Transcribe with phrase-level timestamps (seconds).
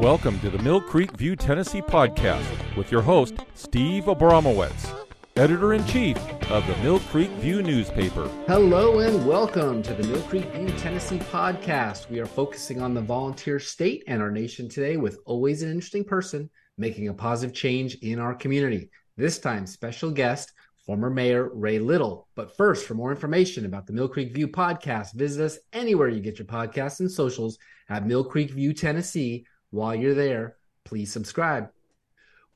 [0.00, 4.90] Welcome to the Mill Creek View Tennessee podcast with your host, Steve Abramowitz,
[5.36, 6.16] editor in chief
[6.50, 8.26] of the Mill Creek View newspaper.
[8.46, 12.08] Hello and welcome to the Mill Creek View Tennessee podcast.
[12.08, 16.04] We are focusing on the volunteer state and our nation today with always an interesting
[16.04, 16.48] person
[16.78, 18.88] making a positive change in our community.
[19.18, 20.50] This time, special guest,
[20.86, 22.26] former Mayor Rhea Little.
[22.36, 26.20] But first, for more information about the Mill Creek View podcast, visit us anywhere you
[26.20, 27.58] get your podcasts and socials
[27.90, 29.44] at Mill Creek View Tennessee.
[29.72, 31.70] While you're there, please subscribe.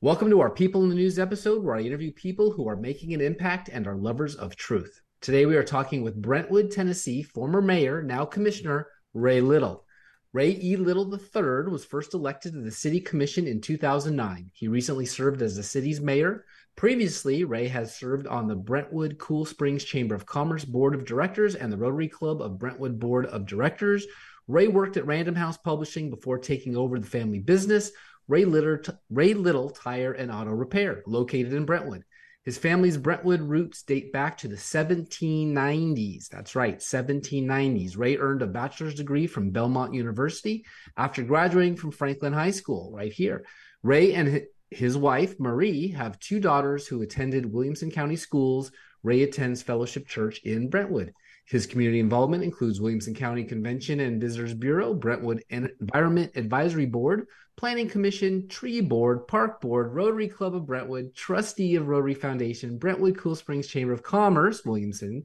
[0.00, 3.14] Welcome to our People in the News episode where I interview people who are making
[3.14, 5.00] an impact and are lovers of truth.
[5.20, 9.84] Today we are talking with Brentwood, Tennessee, former mayor, now commissioner, Rhea Little.
[10.32, 10.74] Rhea E.
[10.74, 14.51] Little III was first elected to the City Commission in 2009.
[14.52, 16.45] He recently served as the city's mayor.
[16.74, 21.54] Previously, Rhea has served on the Brentwood Cool Springs Chamber of Commerce Board of Directors
[21.54, 24.04] and the Rotary Club of Brentwood Board of Directors.
[24.46, 27.90] Rhea worked at Random House Publishing before taking over the family business,
[28.28, 32.04] Rhea, Litter, Rhea Little Tire and Auto Repair, located in Brentwood.
[32.45, 36.28] His family's Brentwood roots date back to the 1790s.
[36.28, 37.96] That's right, 1790s.
[37.96, 43.12] Rhea earned a bachelor's degree from Belmont University after graduating from Franklin High School, right
[43.12, 43.46] here.
[43.82, 48.73] Rhea and his wife, Marie, have two daughters who attended Williamson County schools.
[49.02, 51.14] Rhea attends Fellowship Church in Brentwood.
[51.46, 57.88] His community involvement includes Williamson County Convention and Visitors Bureau, Brentwood Environment Advisory Board, Planning
[57.88, 63.36] Commission, Tree Board, Park Board, Rotary Club of Brentwood, Trustee of Rotary Foundation, Brentwood Cool
[63.36, 65.25] Springs Chamber of Commerce, Williamson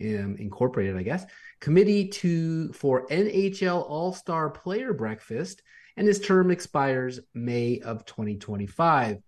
[0.00, 1.24] um, Incorporated, I guess,
[1.60, 5.62] Committee to for NHL All Star Player Breakfast,
[5.96, 9.18] and his term expires May of 2025.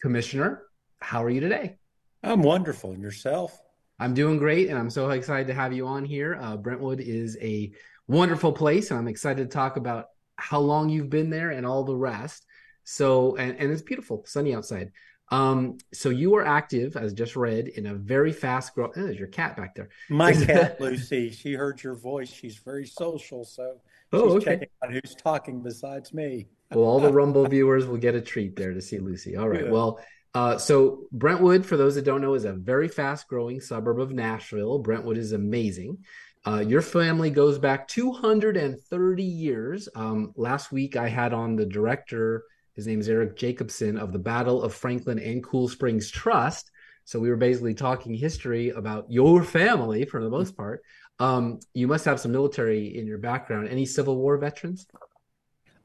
[0.00, 0.62] Commissioner,
[1.00, 1.76] how are you today?
[2.22, 2.92] I'm wonderful.
[2.92, 3.61] And yourself?
[4.02, 6.36] I'm doing great, and I'm so excited to have you on here.
[6.40, 7.70] Uh, Brentwood is a
[8.08, 11.84] wonderful place, and I'm excited to talk about how long you've been there and all
[11.84, 12.44] the rest.
[12.82, 14.90] So, and, and it's beautiful, sunny outside.
[15.30, 18.90] Um, so you are active, as just read, in a very fast growing.
[18.96, 19.88] Oh, there's your cat back there.
[20.10, 21.30] My cat Lucy.
[21.30, 22.28] She heard your voice.
[22.28, 23.80] She's very social, so
[24.12, 24.44] oh, she's okay.
[24.44, 26.48] checking out who's talking besides me.
[26.72, 29.36] well, all the Rumble viewers will get a treat there to see Lucy.
[29.36, 29.70] All right.
[29.70, 30.00] Well,
[30.34, 34.78] uh, so Brentwood, for those that don't know, is a very fast-growing suburb of Nashville.
[34.78, 35.98] Brentwood is amazing.
[36.44, 39.88] Uh, your family goes back 230 years.
[39.94, 42.44] Um, last week, I had on the director.
[42.74, 46.70] His name is Eric Jacobson of the Battle of Franklin and Cool Springs Trust.
[47.04, 50.82] So we were basically talking history about your family for the most part.
[51.18, 53.68] Um, you must have some military in your background.
[53.68, 54.86] Any Civil War veterans?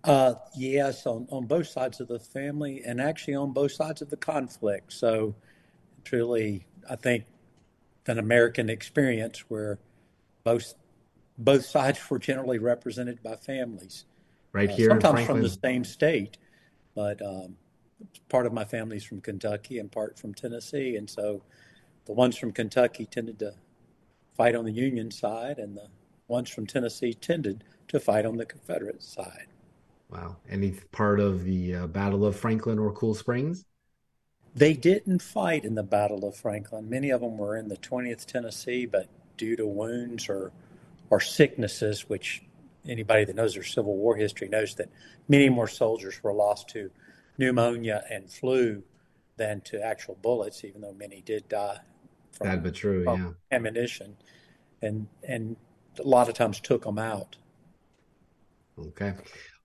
[0.03, 4.09] Uh, yes, on, on both sides of the family and actually on both sides of
[4.09, 4.93] the conflict.
[4.93, 5.35] So
[6.03, 7.25] truly, I think,
[8.07, 9.79] an American experience where
[10.43, 10.73] both
[11.37, 14.05] both sides were generally represented by families.
[14.53, 16.37] Right uh, here, sometimes from the same state,
[16.95, 17.57] but um,
[18.29, 21.43] part of my family's from Kentucky and part from Tennessee, and so
[22.05, 23.53] the ones from Kentucky tended to
[24.35, 25.89] fight on the Union side, and the
[26.27, 29.47] ones from Tennessee tended to fight on the Confederate side.
[30.09, 30.37] Wow.
[30.49, 33.65] Any part of the uh, Battle of Franklin or Cool Springs?
[34.55, 36.89] They didn't fight in the Battle of Franklin.
[36.89, 39.07] Many of them were in the 20th Tennessee, but
[39.37, 40.51] due to wounds or
[41.09, 42.43] or sicknesses, which
[42.87, 44.89] anybody that knows their Civil War history knows that
[45.27, 46.89] many more soldiers were lost to
[47.37, 48.83] pneumonia and flu
[49.37, 51.79] than to actual bullets, even though many did die
[52.31, 53.29] from, Bad but true, yeah.
[53.51, 54.17] ammunition,
[54.81, 55.55] and and
[55.99, 57.37] a lot of times took them out.
[58.79, 59.13] Okay.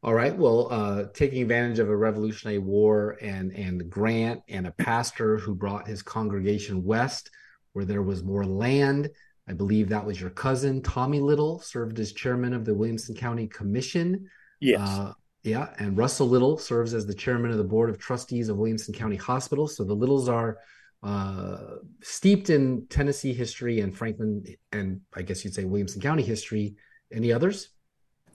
[0.05, 0.37] All right.
[0.37, 5.55] Well, uh, taking advantage of a Revolutionary War and and Grant and a pastor who
[5.55, 7.31] brought his congregation west,
[7.73, 9.11] where there was more land.
[9.49, 13.47] I believe that was your cousin Tommy Little served as chairman of the Williamson County
[13.47, 14.29] Commission.
[14.61, 14.81] Yes.
[14.81, 15.13] Uh,
[15.45, 18.95] yeah, and Russell Little serves as the chairman of the board of trustees of Williamson
[18.95, 19.67] County Hospital.
[19.67, 20.59] So the Littles are
[21.03, 26.77] uh, steeped in Tennessee history and Franklin, and I guess you'd say Williamson County history.
[27.13, 27.71] Any others?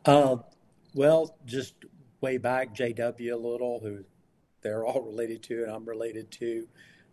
[0.06, 0.38] Uh,
[0.98, 1.76] well, just
[2.22, 3.36] way back, J.W.
[3.36, 4.04] Little, who
[4.62, 6.68] they're all related to, and I'm related to,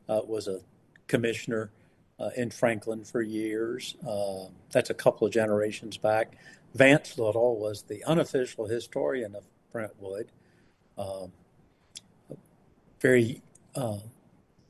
[0.08, 0.60] uh, was a
[1.06, 1.70] commissioner
[2.18, 3.96] uh, in Franklin for years.
[4.06, 6.36] Uh, that's a couple of generations back.
[6.74, 10.32] Vance Little was the unofficial historian of Brentwood.
[10.96, 11.32] Um,
[13.00, 13.42] very,
[13.76, 13.98] uh,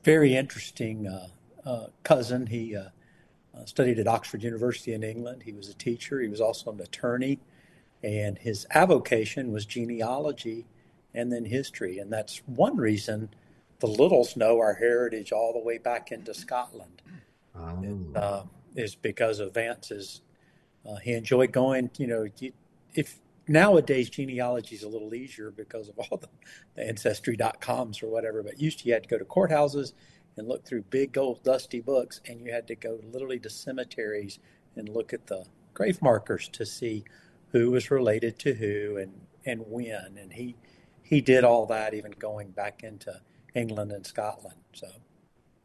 [0.03, 1.27] very interesting uh,
[1.65, 2.47] uh, cousin.
[2.47, 2.77] He
[3.63, 5.41] studied at Oxford University in England.
[5.43, 6.19] He was a teacher.
[6.19, 7.39] He was also an attorney
[8.05, 10.67] and his avocation was genealogy
[11.15, 11.97] and then history.
[11.97, 13.29] And that's one reason
[13.79, 17.01] the Littles know our heritage all the way back into Scotland.
[17.55, 17.81] Oh.
[17.83, 18.43] It, uh,
[18.75, 20.21] is because of Vance's.
[20.87, 21.89] Uh, he enjoyed going.
[21.97, 22.27] You know,
[22.93, 26.27] if nowadays genealogy is a little easier because of all the,
[26.75, 28.43] the ancestry.coms or whatever.
[28.43, 29.93] But used to you had to go to courthouses
[30.37, 34.39] and look through big old dusty books, and you had to go literally to cemeteries
[34.75, 37.05] and look at the grave markers to see
[37.55, 39.13] who was related to who and
[39.45, 40.17] and when.
[40.19, 40.57] And he
[41.03, 43.21] he did all that, even going back into
[43.53, 44.57] England and Scotland.
[44.73, 44.87] So.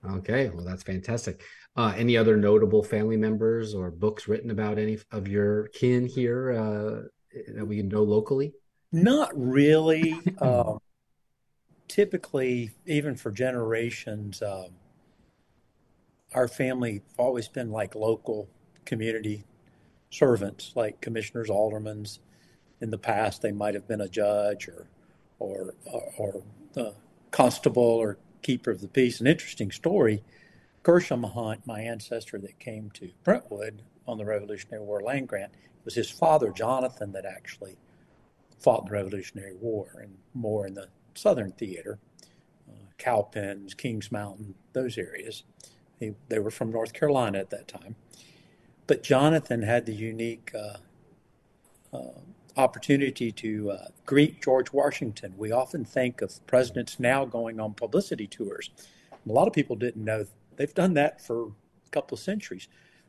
[0.08, 1.42] Okay, well, that's fantastic.
[1.76, 6.52] Uh, any other notable family members or books written about any of your kin here
[6.52, 7.08] uh,
[7.54, 8.54] that we know locally?
[8.92, 10.14] Not really.
[10.40, 10.78] um,
[11.88, 14.69] typically, even for generations, um,
[16.34, 18.48] our family always been like local
[18.84, 19.44] community
[20.10, 22.18] servants, like commissioners, aldermans.
[22.80, 24.86] In the past, they might have been a judge or
[25.38, 26.42] or or,
[26.76, 26.94] or
[27.30, 29.20] constable or keeper of the peace.
[29.20, 30.22] An interesting story.
[30.82, 35.84] Gershom Hunt, my ancestor that came to Brentwood on the Revolutionary War land grant, it
[35.84, 37.76] was his father Jonathan that actually
[38.58, 41.98] fought in the Revolutionary War and more in the Southern Theater,
[42.68, 45.44] uh, Cowpens, Kings Mountain, those areas.
[45.98, 47.96] He, they were from North Carolina at that time.
[48.90, 52.19] But Jonathan had the unique uh, uh,
[52.56, 55.34] opportunity to uh, greet George Washington.
[55.37, 58.69] We often think of presidents now going on publicity tours.
[59.12, 60.26] A lot of people didn't know
[60.56, 62.66] they've done that for a couple of centuries.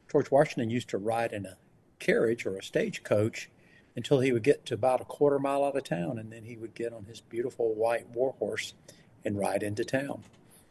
[0.07, 1.57] George Washington used to ride in a
[1.97, 3.49] carriage or a stagecoach
[3.95, 6.57] until he would get to about a quarter mile out of town, and then he
[6.57, 8.75] would get on his beautiful white war horse
[9.25, 10.21] and ride into town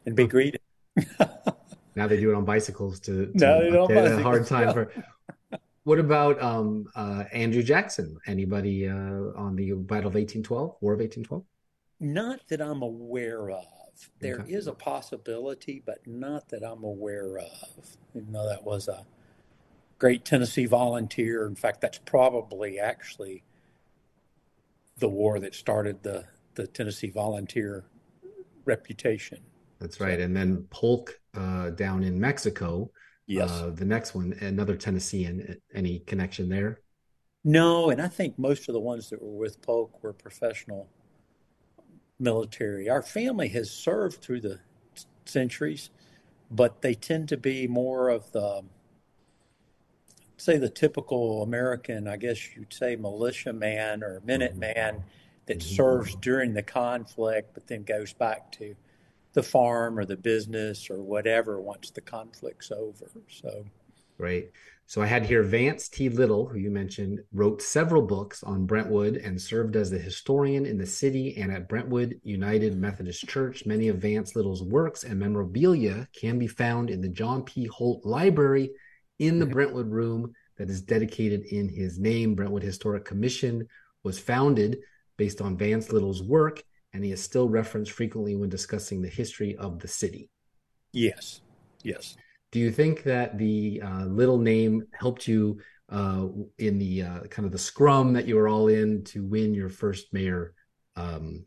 [0.07, 0.61] and be greeted.
[1.97, 4.93] now they do it on bicycles to, to no, they don't a hard time for.
[5.85, 8.19] What about um, uh, Andrew Jackson?
[8.27, 11.43] Anybody uh, on the Battle of 1812, War of 1812?
[12.01, 13.65] Not that I'm aware of.
[14.19, 14.53] There okay.
[14.53, 17.97] is a possibility, but not that I'm aware of.
[18.15, 19.05] You know, that was a
[19.99, 21.47] great Tennessee volunteer.
[21.47, 23.43] In fact, that's probably actually
[24.99, 27.85] the war that started the, the Tennessee volunteer
[28.65, 29.41] reputation.
[29.81, 30.21] That's right.
[30.21, 32.91] And then Polk uh, down in Mexico
[33.31, 33.49] Yes.
[33.49, 35.57] Uh, the next one, another Tennessean.
[35.73, 36.81] Any connection there?
[37.45, 40.89] No, and I think most of the ones that were with Polk were professional
[42.19, 42.91] military.
[42.91, 44.59] Our family has served through the
[45.27, 45.91] centuries,
[46.51, 48.63] but they tend to be more of the,
[50.37, 55.05] say, the typical American, I guess you'd say, militiaman or minute man
[55.47, 55.75] that mm-hmm.
[55.77, 58.75] serves during the conflict, but then goes back to
[59.33, 63.11] the farm or the business or whatever once the conflict's over.
[63.29, 63.65] So
[64.17, 64.51] great.
[64.87, 66.09] So I had here Vance T.
[66.09, 70.79] Little, who you mentioned, wrote several books on Brentwood and served as the historian in
[70.79, 73.65] the city and at Brentwood United Methodist Church.
[73.65, 77.67] Many of Vance Little's works and memorabilia can be found in the John P.
[77.67, 78.73] Holt Library
[79.21, 79.55] in the mm-hmm.
[79.55, 82.35] Brentwood Room that is dedicated in his name.
[82.35, 83.69] Brentwood Historic Commission
[84.03, 84.79] was founded
[85.17, 89.57] based on Vance Little's work and he is still referenced frequently when discussing the history
[89.57, 90.29] of the city.
[90.93, 91.41] Yes,
[91.83, 92.17] yes.
[92.51, 96.27] Do you think that the uh, little name helped you uh,
[96.59, 99.69] in the uh, kind of the scrum that you were all in to win your
[99.69, 100.55] first mayor
[100.97, 101.45] um,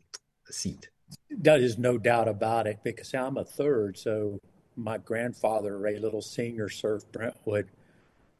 [0.50, 0.88] seat?
[1.30, 3.98] That is no doubt about it because I'm a third.
[3.98, 4.38] So
[4.76, 7.68] my grandfather, Rhea Little Sr., served Brentwood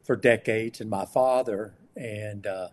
[0.03, 1.75] for decades, and my father.
[1.95, 2.69] And uh,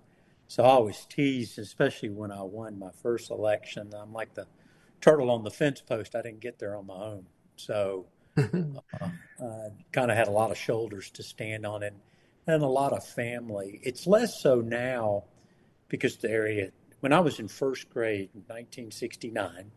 [0.53, 3.91] so I always teased, especially when I won my first election.
[3.99, 4.47] I'm like the
[5.01, 6.15] turtle on the fence post.
[6.15, 7.27] I didn't get there on my own.
[7.57, 8.05] So
[8.37, 8.43] uh,
[9.41, 11.97] I kind of had a lot of shoulders to stand on and,
[12.47, 13.81] and a lot of family.
[13.83, 15.25] It's less so now
[15.89, 19.71] because the area, when I was in first grade in 1969,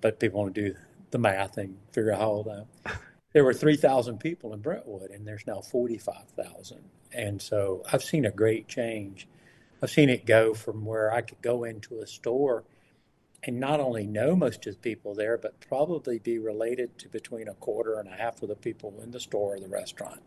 [0.00, 0.76] but people want to do
[1.10, 2.98] the math and figure out how old I am.
[3.32, 6.78] There were 3,000 people in Brentwood, and there's now 45,000.
[7.12, 9.26] And so I've seen a great change.
[9.82, 12.64] I've seen it go from where I could go into a store
[13.42, 17.48] and not only know most of the people there, but probably be related to between
[17.48, 20.20] a quarter and a half of the people in the store or the restaurant.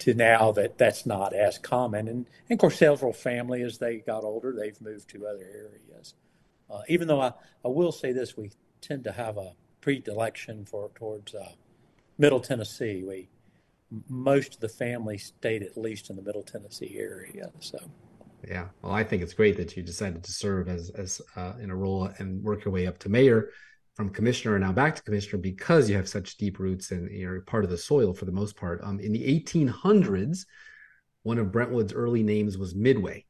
[0.00, 3.98] To now that that's not as common, and, and of course, several family as they
[3.98, 6.14] got older, they've moved to other areas.
[6.68, 7.32] Uh, even though I,
[7.64, 8.50] I will say this, we
[8.80, 11.52] tend to have a predilection for towards uh,
[12.18, 13.04] Middle Tennessee.
[13.06, 13.28] We
[14.08, 17.78] most of the family stayed at least in the Middle Tennessee area, so.
[18.46, 21.70] Yeah, well, I think it's great that you decided to serve as as uh, in
[21.70, 23.50] a role and work your way up to mayor,
[23.94, 27.40] from commissioner and now back to commissioner because you have such deep roots and you're
[27.42, 28.80] part of the soil for the most part.
[28.82, 30.46] Um, in the 1800s,
[31.22, 33.24] one of Brentwood's early names was Midway.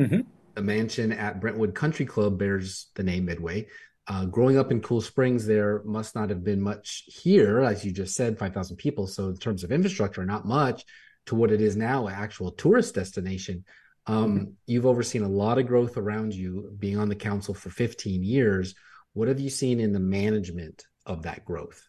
[0.00, 0.20] Mm-hmm.
[0.54, 3.68] The mansion at Brentwood Country Club bears the name Midway.
[4.08, 7.92] Uh, growing up in Cool Springs, there must not have been much here, as you
[7.92, 9.06] just said, 5,000 people.
[9.06, 10.84] So, in terms of infrastructure, not much
[11.26, 13.64] to what it is now, an actual tourist destination.
[14.08, 18.22] Um, you've overseen a lot of growth around you, being on the council for 15
[18.22, 18.74] years.
[19.12, 21.88] What have you seen in the management of that growth?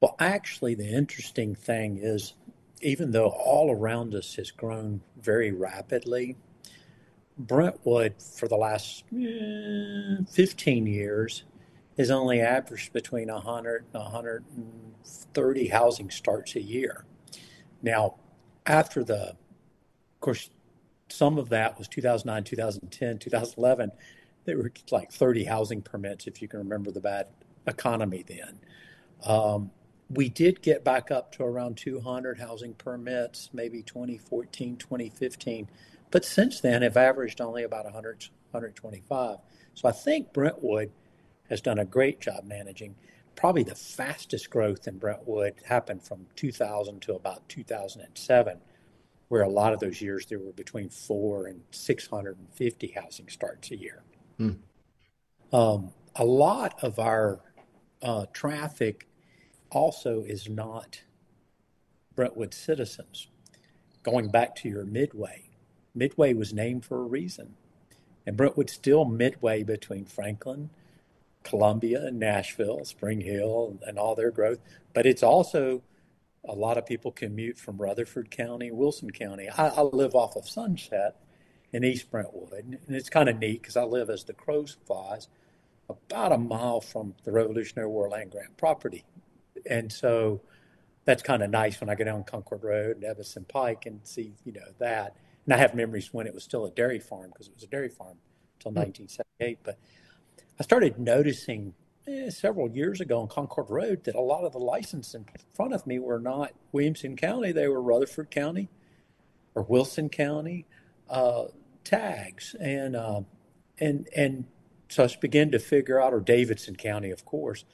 [0.00, 2.34] Well, actually, the interesting thing is,
[2.80, 6.36] even though all around us has grown very rapidly,
[7.38, 11.44] Brentwood for the last eh, 15 years
[11.96, 17.04] has only averaged between 100 and 130 housing starts a year.
[17.82, 18.16] Now,
[18.66, 20.50] after the, of course,
[21.12, 23.92] some of that was 2009, 2010, 2011.
[24.44, 27.28] There were like 30 housing permits, if you can remember the bad
[27.66, 28.58] economy then.
[29.24, 29.70] Um,
[30.10, 35.68] we did get back up to around 200 housing permits, maybe 2014, 2015.
[36.10, 39.38] But since then, have averaged only about 100, 125.
[39.74, 40.90] So I think Brentwood
[41.48, 42.94] has done a great job managing.
[43.36, 48.58] Probably the fastest growth in Brentwood happened from 2000 to about 2007
[49.28, 53.76] where a lot of those years there were between four and 650 housing starts a
[53.76, 54.02] year.
[54.38, 54.58] Mm.
[55.52, 57.40] Um, a lot of our
[58.02, 59.08] uh, traffic
[59.70, 61.02] also is not
[62.14, 63.28] Brentwood citizens.
[64.02, 65.50] Going back to your Midway,
[65.94, 67.54] Midway was named for a reason.
[68.26, 70.70] And Brentwood's still midway between Franklin,
[71.42, 74.60] Columbia, Nashville, Spring Hill, and all their growth.
[74.94, 75.82] But it's also
[76.44, 79.48] a lot of people commute from Rutherford County, Wilson County.
[79.48, 81.16] I, I live off of Sunset
[81.72, 85.28] in East Brentwood, and it's kind of neat because I live as the crow flies
[85.88, 89.04] about a mile from the Revolutionary War land grant property,
[89.68, 90.40] and so
[91.04, 94.34] that's kind of nice when I go down Concord Road and Edmondson Pike and see
[94.44, 95.16] you know that.
[95.44, 97.68] And I have memories when it was still a dairy farm because it was a
[97.68, 98.18] dairy farm
[98.58, 99.58] until 1978.
[99.58, 99.62] Hmm.
[99.64, 99.78] But
[100.60, 101.74] I started noticing
[102.06, 105.74] eh, several years ago on Concord Road that a lot of the licenses in front
[105.74, 108.68] of me were not Williamson County; they were Rutherford County
[109.54, 110.66] or Wilson County
[111.08, 111.44] uh,
[111.84, 113.22] tags, and uh,
[113.78, 114.44] and and
[114.88, 117.64] so I began to figure out, or Davidson County, of course,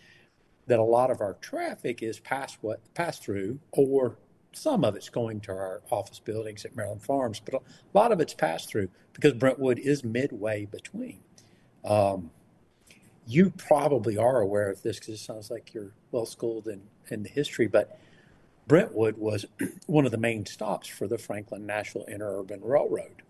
[0.66, 4.18] that a lot of our traffic is past what pass through, or
[4.52, 7.60] some of it's going to our office buildings at Maryland Farms, but a
[7.94, 11.20] lot of it's pass through because Brentwood is midway between.
[11.84, 12.30] Um,
[13.28, 16.80] you probably are aware of this because it sounds like you're well schooled in,
[17.10, 18.00] in the history, but
[18.66, 19.44] Brentwood was
[19.86, 23.22] one of the main stops for the Franklin Nashville Interurban Railroad.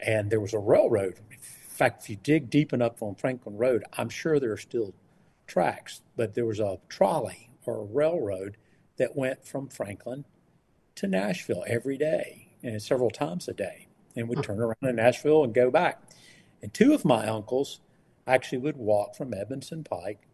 [0.00, 1.14] And there was a railroad.
[1.30, 1.38] In
[1.68, 4.92] fact, if you dig deep enough on Franklin Road, I'm sure there are still
[5.46, 8.56] tracks, but there was a trolley or a railroad
[8.96, 10.24] that went from Franklin
[10.96, 13.86] to Nashville every day and several times a day
[14.16, 16.02] and would turn around in Nashville and go back.
[16.60, 17.78] And two of my uncles
[18.28, 20.26] actually would walk from Edmondson Pike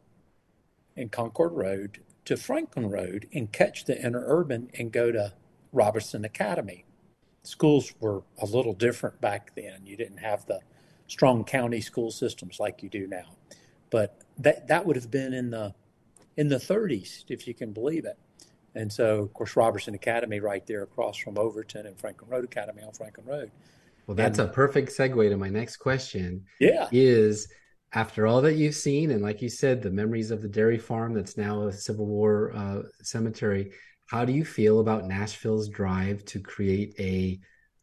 [0.96, 5.32] and Concord Road to Franklin Road and catch the interurban and go to
[5.72, 6.84] Robertson Academy.
[7.42, 9.84] Schools were a little different back then.
[9.84, 10.60] You didn't have the
[11.06, 13.36] strong county school systems like you do now.
[13.90, 15.74] But that that would have been in the
[16.36, 18.18] in the 30s, if you can believe it.
[18.74, 22.82] And so, of course, Robertson Academy right there across from Overton and Franklin Road Academy
[22.82, 23.50] on Franklin Road.
[24.06, 26.44] Well, that's and, a perfect segue to my next question.
[26.58, 26.88] Yeah.
[26.90, 27.48] Is
[27.94, 31.14] after all that you've seen, and like you said, the memories of the dairy farm
[31.14, 33.72] that's now a Civil War uh, cemetery,
[34.06, 37.38] how do you feel about Nashville's drive to create a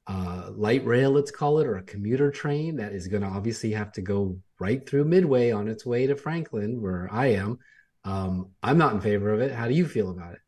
[0.07, 3.71] uh, light rail, let's call it, or a commuter train that is going to obviously
[3.71, 7.59] have to go right through Midway on its way to Franklin, where I am?
[8.03, 9.53] Um, I'm not in favor of it.
[9.53, 10.39] How do you feel about it?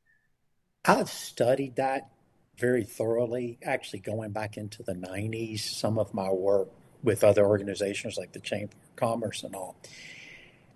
[0.86, 2.10] I've studied that
[2.58, 5.60] very thoroughly, actually going back into the 90s.
[5.60, 6.70] Some of my work
[7.04, 9.76] with other organizations like the Chamber of Commerce and all.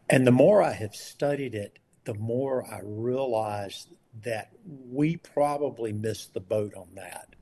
[0.09, 3.87] And the more I have studied it, the more I realize
[4.23, 4.51] that
[4.89, 7.35] we probably missed the boat on that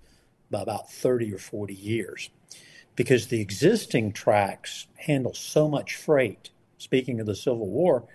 [0.49, 2.29] by about 30 or 40 years
[2.95, 6.49] because the existing tracks handle so much freight.
[6.77, 8.07] Speaking of the Civil War,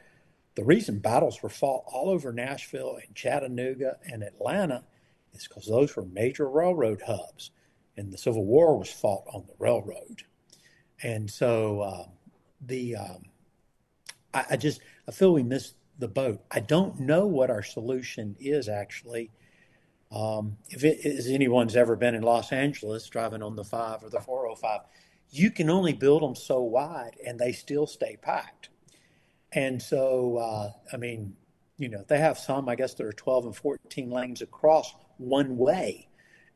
[0.55, 4.85] the reason battles were fought all over Nashville and Chattanooga and Atlanta
[5.33, 7.51] is because those were major railroad hubs,
[7.97, 10.25] and the Civil War was fought on the railroad.
[11.03, 12.05] And so uh,
[12.61, 13.23] the um,
[14.35, 16.41] I, I, just I feel we missed the boat.
[16.51, 19.31] I don't know what our solution is actually.
[20.13, 24.11] Um, if it is anyone's ever been in Los Angeles driving on the five or
[24.11, 24.81] the 405,
[25.31, 28.71] you can only build them so wide and they still stay packed.
[29.53, 31.37] And so, uh, I mean,
[31.79, 35.57] you know, they have some, I guess there are 12 and 14 lanes across one
[35.57, 36.09] way,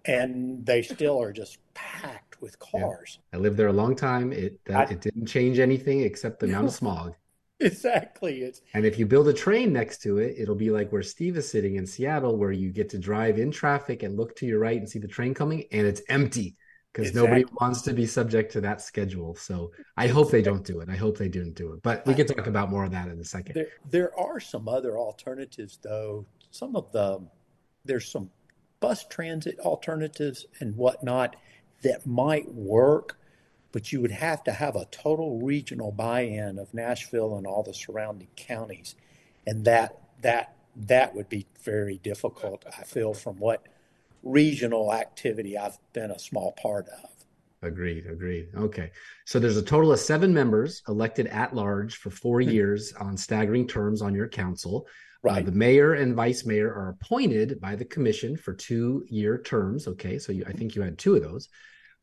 [0.04, 3.18] and they still are just packed with cars.
[3.32, 3.38] Yeah.
[3.38, 4.32] I lived there a long time.
[4.32, 7.14] It that, I, it didn't change anything except the amount of smog.
[7.60, 8.42] Exactly.
[8.42, 11.36] It's and if you build a train next to it, it'll be like where Steve
[11.36, 14.60] is sitting in Seattle, where you get to drive in traffic and look to your
[14.60, 16.56] right and see the train coming, and it's empty.
[16.92, 17.40] because exactly.
[17.40, 19.34] nobody wants to be subject to that schedule.
[19.34, 20.88] So I hope they don't do it.
[20.88, 21.82] I hope they didn't do it.
[21.82, 23.54] But we can talk about more of that in a second.
[23.54, 26.26] There, there are some other alternatives, though.
[26.50, 27.26] Some of the
[27.84, 28.30] there's some
[28.80, 31.36] bus transit alternatives and whatnot
[31.82, 33.18] that might work,
[33.72, 37.74] but you would have to have a total regional buy-in of Nashville and all the
[37.74, 38.94] surrounding counties,
[39.46, 42.64] and that that that would be very difficult.
[42.66, 43.66] I feel from what
[44.22, 47.10] regional activity I've been a small part of.
[47.62, 48.06] Agreed.
[48.06, 48.48] Agreed.
[48.54, 48.90] Okay.
[49.24, 52.50] So there's a total of seven members elected at large for four hmm.
[52.50, 54.86] years on staggering terms on your council.
[55.24, 55.42] Right.
[55.42, 59.88] Uh, the mayor and vice mayor are appointed by the commission for two year terms.
[59.88, 60.18] Okay.
[60.18, 61.48] So you, I think you had two of those.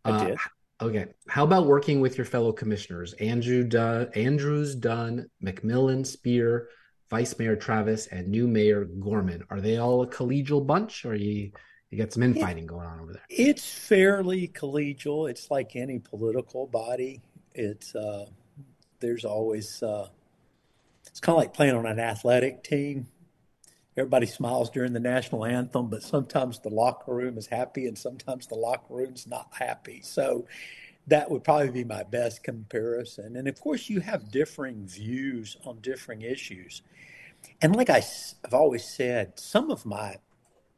[0.04, 0.38] I uh, did.
[0.82, 1.06] Okay.
[1.28, 3.13] How about working with your fellow commissioners?
[3.13, 6.70] Andrew Dunn, Andrews, Dunn, McMillan, Spear,
[7.12, 9.44] Vice Mayor Travis, and new Mayor Gorman.
[9.51, 11.51] Are they all a collegial bunch or you
[11.92, 13.22] you got some infighting going on over there.
[13.30, 15.30] It's fairly collegial.
[15.30, 17.22] It's like any political body.
[17.54, 18.28] It's uh,
[19.01, 20.08] there's always uh,
[21.06, 23.08] it's kind of like playing on an athletic team.
[24.01, 28.48] Everybody smiles during the national anthem, but sometimes the locker room is happy and sometimes
[28.48, 30.01] the locker room's not happy.
[30.01, 30.48] So
[31.05, 33.36] that would probably be my best comparison.
[33.36, 36.81] And of course, you have differing views on differing issues.
[37.62, 38.08] And like I've
[38.51, 40.15] always said, some of my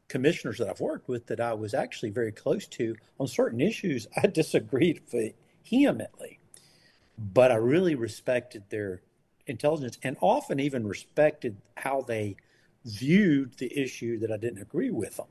[0.08, 4.06] commissioners that I've worked with that I was actually very close to on certain issues,
[4.22, 5.00] I disagreed
[5.64, 6.40] vehemently,
[7.16, 9.00] but I really respected their
[9.46, 12.36] intelligence and often even respected how they
[12.84, 15.26] viewed the issue that I didn't agree with them.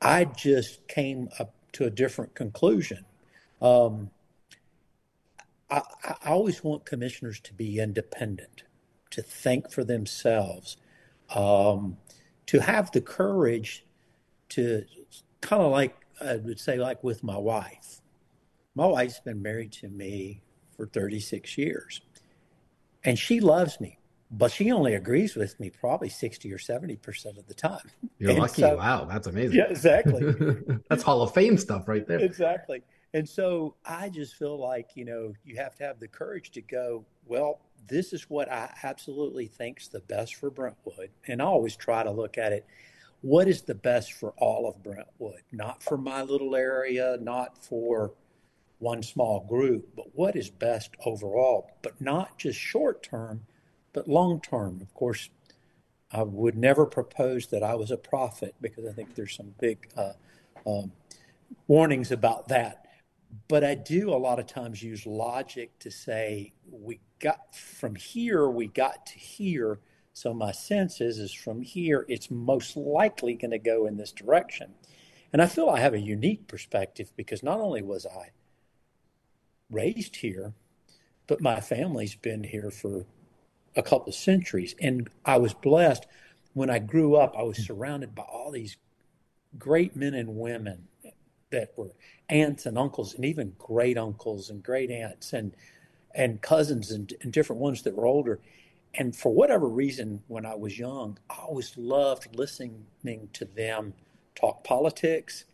[0.00, 3.04] I just came up to a different conclusion.
[3.60, 4.10] Um,
[5.70, 8.64] I, I, always want commissioners to be independent,
[9.10, 10.76] to think for themselves.
[11.34, 11.96] Um,
[12.46, 13.84] to have the courage
[14.50, 14.84] to
[15.40, 18.00] kind of like I would say, like with my wife.
[18.74, 20.42] My wife's been married to me
[20.76, 22.02] for 36 years,
[23.04, 23.98] and she loves me,
[24.30, 27.90] but she only agrees with me probably 60 or 70 percent of the time.
[28.18, 28.62] You're and lucky.
[28.62, 29.56] So, wow, that's amazing.
[29.56, 30.34] Yeah, exactly.
[30.88, 32.18] that's Hall of Fame stuff right there.
[32.18, 32.82] Exactly.
[33.14, 36.60] And so I just feel like you know you have to have the courage to
[36.60, 37.04] go.
[37.26, 41.10] Well, this is what I absolutely think's the best for Brentwood.
[41.26, 42.66] And I always try to look at it
[43.22, 48.12] what is the best for all of Brentwood, not for my little area, not for
[48.78, 53.40] one small group, but what is best overall, but not just short term,
[53.96, 54.80] but long term.
[54.82, 55.30] Of course,
[56.12, 59.88] I would never propose that I was a prophet because I think there's some big
[59.96, 60.12] uh,
[60.66, 60.92] um,
[61.66, 62.84] warnings about that.
[63.48, 68.46] But I do a lot of times use logic to say we got from here,
[68.50, 69.80] we got to here.
[70.12, 74.12] So my sense is, is from here, it's most likely going to go in this
[74.12, 74.74] direction.
[75.32, 78.32] And I feel I have a unique perspective because not only was I
[79.70, 80.52] raised here,
[81.26, 83.06] but my family's been here for
[83.76, 84.74] a couple of centuries.
[84.80, 86.06] And I was blessed
[86.56, 88.78] when I grew up, I was surrounded by all these
[89.58, 90.88] great men and women
[91.50, 91.92] that were
[92.30, 95.52] aunts and uncles and even great uncles and great aunts and
[96.14, 98.40] and cousins and, and different ones that were older.
[98.94, 102.86] And for whatever reason, when I was young, I always loved listening
[103.34, 103.92] to them
[104.34, 105.44] talk politics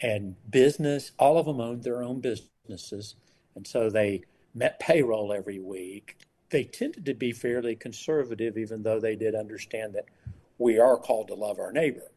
[0.00, 1.12] and business.
[1.18, 3.14] All of them owned their own businesses.
[3.54, 4.22] And so they
[4.54, 6.16] met payroll every week.
[6.50, 10.06] They tended to be fairly conservative, even though they did understand that
[10.58, 12.12] we are called to love our neighbor.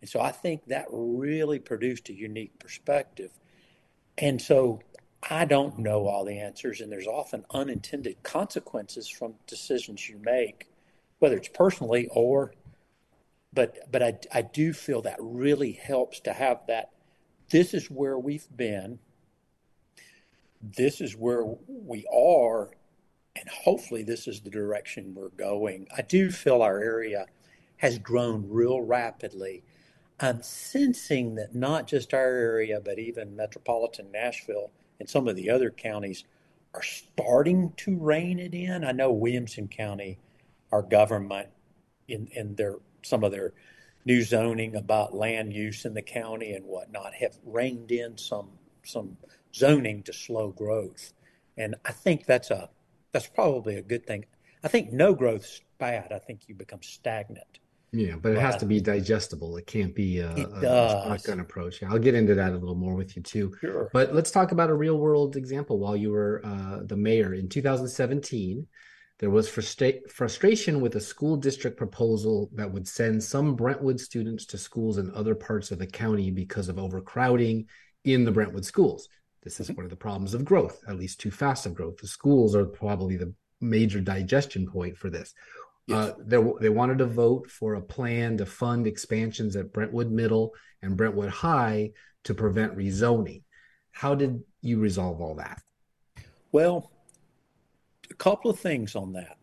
[0.00, 3.32] And so I think that really produced a unique perspective.
[4.18, 4.80] And so
[5.28, 10.68] I don't know all the answers, and there's often unintended consequences from decisions you make,
[11.18, 12.52] whether it's personally or.
[13.52, 16.90] But but I I do feel that really helps to have that.
[17.50, 18.98] This is where we've been.
[20.62, 22.70] This is where we are,
[23.36, 25.86] and hopefully this is the direction we're going.
[25.96, 27.26] I do feel our area
[27.76, 29.62] has grown real rapidly.
[30.18, 35.50] I'm sensing that not just our area, but even metropolitan Nashville and some of the
[35.50, 36.24] other counties
[36.72, 38.84] are starting to rein it in.
[38.84, 40.18] I know Williamson County,
[40.72, 41.48] our government,
[42.08, 43.52] in, in their some of their
[44.04, 48.50] new zoning about land use in the county and whatnot, have reined in some
[48.84, 49.16] some
[49.54, 51.12] zoning to slow growth,
[51.58, 52.70] and I think that's a
[53.16, 54.26] that's probably a good thing.
[54.62, 56.12] I think no growth's bad.
[56.12, 57.60] I think you become stagnant.
[57.90, 59.56] Yeah, but it has to be digestible.
[59.56, 61.82] It can't be a, a shotgun approach.
[61.82, 63.54] I'll get into that a little more with you too.
[63.58, 63.88] Sure.
[63.94, 65.78] But let's talk about a real world example.
[65.78, 68.66] While you were uh, the mayor in 2017,
[69.18, 74.44] there was frustra- frustration with a school district proposal that would send some Brentwood students
[74.46, 77.66] to schools in other parts of the county because of overcrowding,
[78.04, 79.08] in the Brentwood schools.
[79.46, 79.76] This is mm-hmm.
[79.76, 81.98] one of the problems of growth, at least too fast of growth.
[81.98, 85.34] The schools are probably the major digestion point for this.
[85.86, 85.96] Yes.
[85.96, 90.52] Uh, they, they wanted to vote for a plan to fund expansions at Brentwood Middle
[90.82, 91.92] and Brentwood High
[92.24, 93.44] to prevent rezoning.
[93.92, 95.62] How did you resolve all that?
[96.50, 96.90] Well,
[98.10, 99.38] a couple of things on that.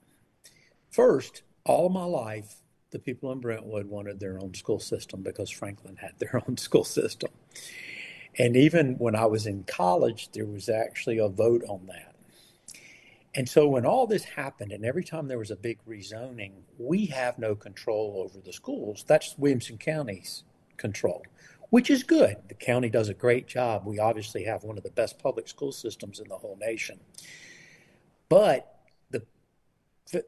[0.92, 2.56] First, all of my life,
[2.92, 6.84] the people in Brentwood wanted their own school system because Franklin had their own school
[6.84, 7.32] system.
[8.38, 12.16] And even when I was in college, there was actually a vote on that.
[13.36, 17.08] And so when all this happened, and every time there was a big rezoning, we
[17.08, 19.04] have no control over the schools.
[19.08, 20.44] That's Williamson County's
[20.78, 21.24] control,
[21.70, 22.38] which is good.
[22.48, 23.86] The county does a great job.
[23.86, 27.00] We obviously have one of the best public school systems in the whole nation.
[28.30, 28.70] But
[29.12, 29.24] the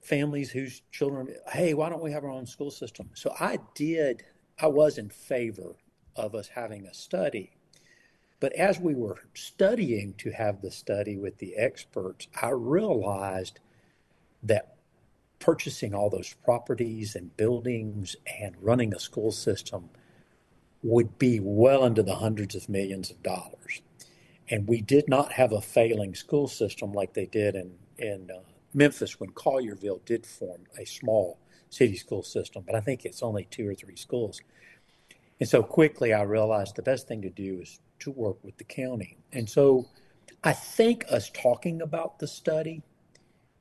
[0.02, 3.10] families whose children, hey, why don't we have our own school system?
[3.14, 4.24] So I did,
[4.60, 5.76] I was in favor
[6.16, 7.55] of us having a study
[8.40, 13.60] but as we were studying to have the study with the experts, I realized
[14.44, 14.76] that
[15.40, 19.90] purchasing all those properties and buildings and running a school system
[20.84, 23.82] would be well into the hundreds of millions of dollars.
[24.50, 28.42] And we did not have a failing school system like they did in, in uh,
[28.74, 33.48] Memphis when Collierville did form a small city school system, but I think it's only
[33.50, 34.42] two or three schools.
[35.40, 38.64] And so quickly I realized the best thing to do is to work with the
[38.64, 39.18] county.
[39.32, 39.88] And so
[40.44, 42.84] I think us talking about the study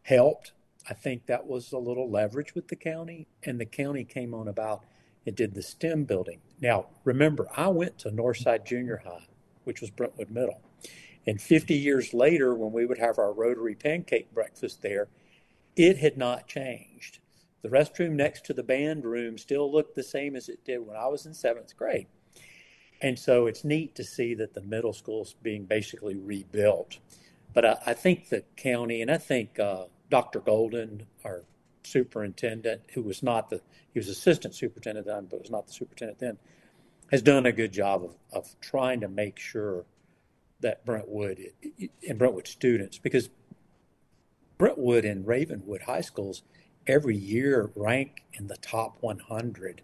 [0.03, 0.53] helped.
[0.89, 4.49] I think that was a little leverage with the county, and the county came on
[4.49, 4.85] about
[5.25, 6.41] it did the STEM building.
[6.61, 9.27] Now, remember, I went to Northside Junior High,
[9.65, 10.61] which was Brentwood Middle.
[11.27, 15.09] And 50 years later, when we would have our Rotary pancake breakfast there,
[15.77, 17.21] it had not changed.
[17.63, 20.97] The restroom next to the band room still looked the same as it did when
[20.97, 22.09] I was in seventh grade.
[23.05, 26.97] And so it's neat to see that the middle school's being basically rebuilt.
[27.53, 30.41] But I, I think the county, and I think uh, Dr.
[30.41, 31.43] Golden, our
[31.83, 33.61] superintendent, who was not the,
[33.93, 36.39] he was assistant superintendent then, but was not the superintendent then,
[37.11, 39.85] has done a good job of, of trying to make sure
[40.61, 41.51] that Brentwood
[42.09, 43.29] and Brentwood students, because
[44.57, 46.43] Brentwood and Ravenwood high schools
[46.87, 49.83] every year rank in the top 100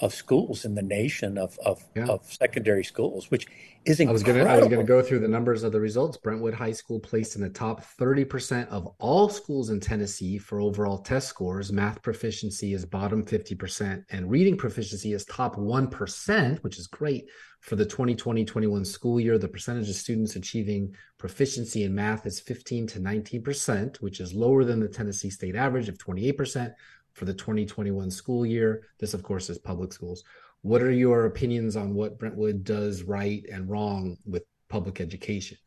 [0.00, 2.06] of schools in the nation of of, yeah.
[2.06, 3.46] of secondary schools, which
[3.84, 4.10] is incredible.
[4.10, 6.16] I was gonna I was gonna go through the numbers of the results.
[6.16, 10.98] Brentwood High School placed in the top 30% of all schools in Tennessee for overall
[10.98, 11.72] test scores.
[11.72, 17.28] Math proficiency is bottom 50%, and reading proficiency is top 1%, which is great
[17.60, 19.38] for the 2020-21 school year.
[19.38, 24.64] The percentage of students achieving proficiency in math is 15 to 19%, which is lower
[24.64, 26.72] than the Tennessee state average of 28%
[27.18, 28.82] for the 2021 school year.
[28.98, 30.24] This, of course, is public schools.
[30.62, 35.58] What are your opinions on what Brentwood does right and wrong with public education?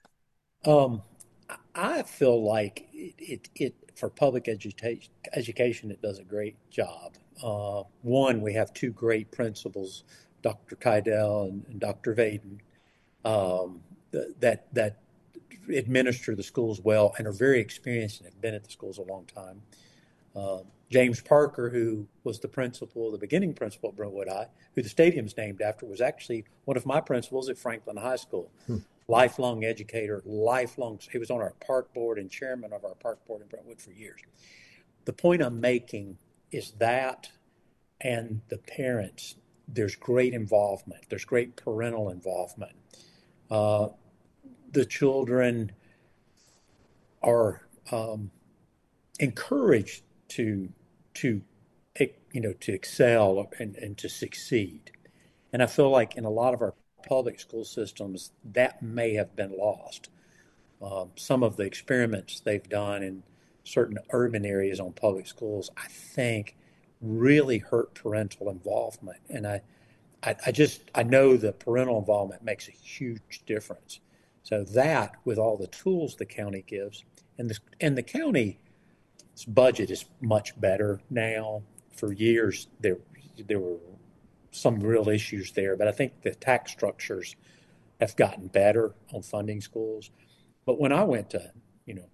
[0.66, 1.02] Um,
[1.76, 7.16] I feel like it, it, it for public education, education, it does a great job.
[7.44, 10.04] Uh, one, we have two great principals,
[10.42, 10.76] Dr.
[10.76, 12.16] Keidel and, and Dr.
[12.16, 12.60] Vaden,
[13.26, 13.82] um,
[14.40, 14.98] that that
[15.74, 19.04] administer the schools well and are very experienced and have been at the schools a
[19.04, 19.62] long time.
[20.36, 20.60] Uh,
[20.92, 25.38] James Parker, who was the principal, the beginning principal at Brentwood High, who the stadium's
[25.38, 28.52] named after, was actually one of my principals at Franklin High School.
[28.68, 28.78] Hmm.
[29.08, 31.00] Lifelong educator, lifelong.
[31.12, 33.92] He was on our park board and chairman of our park board in Brentwood for
[33.92, 34.20] years.
[35.06, 36.18] The point I'm making
[36.52, 37.30] is that
[38.02, 39.36] and the parents,
[39.68, 42.74] there's great involvement, there's great parental involvement.
[43.50, 43.90] Uh,
[44.72, 45.72] the children
[47.22, 48.32] are um,
[49.20, 50.70] encouraged to
[51.16, 51.42] to
[52.34, 54.92] you know to excel and, and to succeed.
[55.54, 56.74] And I feel like in a lot of our
[57.08, 60.10] public school systems that may have been lost.
[60.82, 63.24] Um, some of the experiments they've done in
[63.64, 66.56] certain urban areas on public schools, I think,
[67.02, 69.20] really hurt parental involvement.
[69.30, 69.62] And I,
[70.24, 74.00] I, I just I know that parental involvement makes a huge difference.
[74.44, 77.04] So that, with all the tools the county gives,
[77.38, 78.60] and the and the county
[79.46, 81.64] budget is much better now.
[81.96, 82.98] For years, there
[83.48, 83.78] there were
[84.52, 87.36] some real issues there, but I think the tax structures
[88.00, 90.12] have gotten better on funding schools.
[90.66, 91.52] But when I went to,
[91.86, 92.10] you know,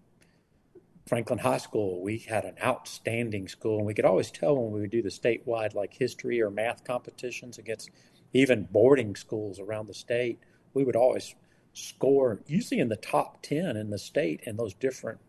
[1.07, 4.81] Franklin High School, we had an outstanding school, and we could always tell when we
[4.81, 7.89] would do the statewide like history or math competitions against
[8.33, 10.39] even boarding schools around the state.
[10.73, 11.33] We would always
[11.73, 15.19] score usually in the top ten in the state in those different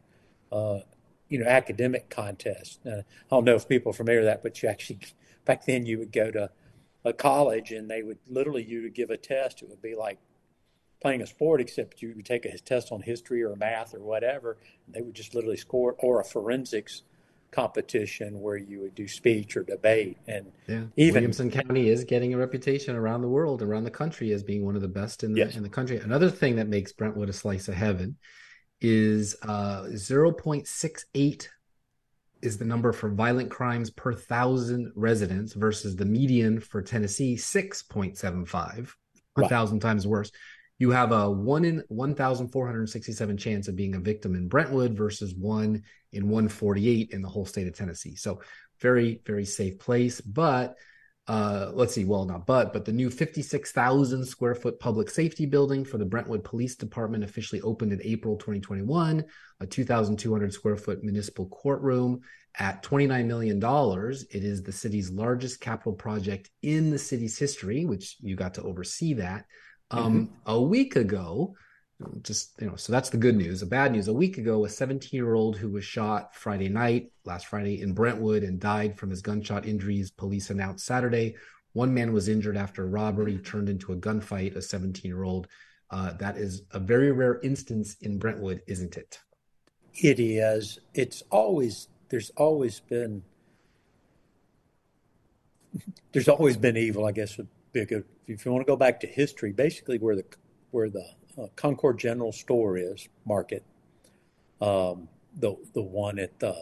[0.50, 0.80] uh,
[1.28, 2.80] you know, academic contest.
[2.86, 5.00] Uh, I don't know if people are familiar with that, but you actually,
[5.44, 6.50] back then you would go to
[7.04, 9.62] a college and they would literally, you would give a test.
[9.62, 10.18] It would be like
[11.00, 14.56] playing a sport, except you would take a test on history or math or whatever,
[14.86, 17.02] and they would just literally score, or a forensics
[17.50, 20.18] competition where you would do speech or debate.
[20.26, 20.84] And yeah.
[20.96, 24.64] even Williamson County is getting a reputation around the world, around the country, as being
[24.64, 25.56] one of the best in the yes.
[25.56, 25.98] in the country.
[25.98, 28.16] Another thing that makes Brentwood a slice of heaven
[28.80, 31.48] is uh, 0.68
[32.40, 38.92] is the number for violent crimes per thousand residents versus the median for Tennessee 6.75,
[39.36, 40.30] a thousand times worse
[40.78, 45.82] you have a one in 1,467 chance of being a victim in Brentwood versus one
[46.12, 48.14] in 148 in the whole state of Tennessee.
[48.14, 48.40] So
[48.80, 50.20] very, very safe place.
[50.20, 50.76] But
[51.28, 55.84] uh, let's see, well, not but, but the new 56,000 square foot public safety building
[55.84, 59.22] for the Brentwood Police Department officially opened in April 2021,
[59.60, 62.22] a 2,200 square foot municipal courtroom
[62.58, 63.58] at $29 million.
[64.30, 68.62] It is the city's largest capital project in the city's history, which you got to
[68.62, 69.44] oversee that.
[69.90, 70.34] Um, mm-hmm.
[70.46, 71.54] A week ago,
[72.22, 73.60] just you know, so that's the good news.
[73.60, 77.82] The bad news: a week ago, a 17-year-old who was shot Friday night, last Friday
[77.82, 80.10] in Brentwood, and died from his gunshot injuries.
[80.10, 81.36] Police announced Saturday.
[81.72, 84.54] One man was injured after a robbery turned into a gunfight.
[84.54, 85.48] A 17-year-old.
[85.90, 89.18] Uh, that is a very rare instance in Brentwood, isn't it?
[89.94, 90.78] It is.
[90.94, 93.22] It's always there's always been
[96.12, 98.76] there's always been evil, I guess would be a good if you want to go
[98.76, 100.24] back to history, basically where the
[100.70, 101.04] where the
[101.56, 103.64] Concord General Store is Market,
[104.60, 106.54] um, the the one at the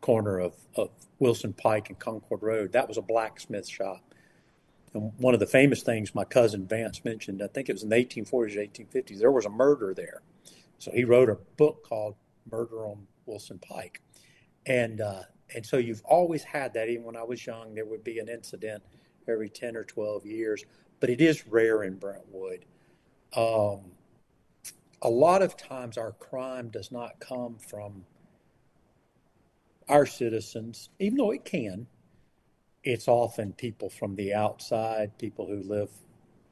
[0.00, 4.02] corner of, of Wilson Pike and Concord Road, that was a blacksmith shop.
[4.92, 7.88] And one of the famous things my cousin Vance mentioned, I think it was in
[7.88, 10.22] the 1840s or 1850s, there was a murder there.
[10.78, 12.16] So he wrote a book called
[12.50, 14.02] Murder on Wilson Pike.
[14.66, 15.22] And uh,
[15.54, 16.88] and so you've always had that.
[16.88, 18.82] Even when I was young, there would be an incident
[19.26, 20.64] every 10 or 12 years
[21.04, 22.64] but it is rare in Brentwood.
[23.36, 23.80] Um,
[25.02, 28.04] a lot of times our crime does not come from
[29.88, 31.86] our citizens, even though it can.
[32.82, 35.90] It's often people from the outside, people who live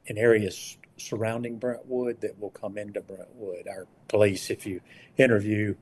[0.05, 3.67] in areas surrounding Brentwood that will come into Brentwood.
[3.67, 4.81] Our police, if you
[5.17, 5.75] interview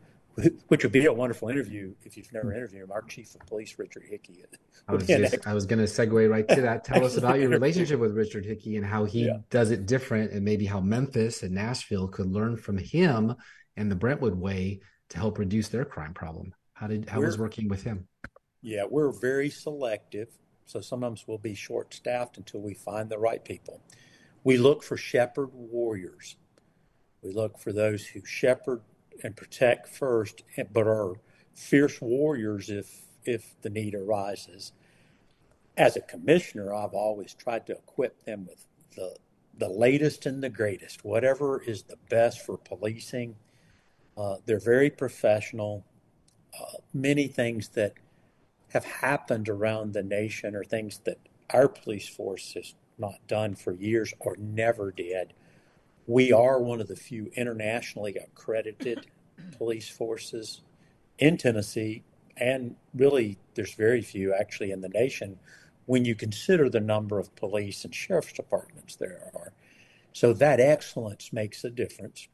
[0.68, 2.92] which would be a wonderful interview if you've never interviewed him.
[2.92, 4.44] Our chief of police, Richard Hickey.
[4.88, 6.86] I was just, I was going to segue right to that.
[6.86, 9.38] Tell us about your relationship with Richard Hickey and how he yeah.
[9.50, 13.36] does it different, and maybe how Memphis and Nashville could learn from him
[13.78, 16.54] and the Brentwood way to help reduce their crime problem.
[16.74, 18.08] How did how we're, was working with him?
[18.62, 20.30] Yeah, we're very selective,
[20.66, 23.82] so sometimes we'll be short staffed until we find the right people.
[24.44, 26.38] We look for shepherd warriors.
[27.22, 28.82] We look for those who shepherd
[29.24, 31.16] and protect first, but are
[31.54, 34.74] fierce warriors if if the need arises.
[35.78, 39.16] As a commissioner, I've always tried to equip them with the
[39.58, 43.36] the latest and the greatest, whatever is the best for policing.
[44.18, 45.86] Uh, they're very professional.
[46.60, 47.94] Uh, many things that
[48.70, 51.18] have happened around the nation are things that
[51.50, 55.34] our police force has not done for years or never did.
[56.12, 59.08] We are one of the few internationally accredited
[59.58, 60.60] police forces
[61.18, 62.04] in Tennessee,
[62.36, 65.40] and really there's very few actually in the nation
[65.86, 69.54] when you consider the number of police and sheriff's departments there are.
[70.12, 72.28] So that excellence makes a difference.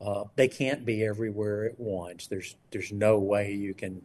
[0.00, 2.26] Uh, they can't be everywhere at once.
[2.26, 4.02] There's there's no way you can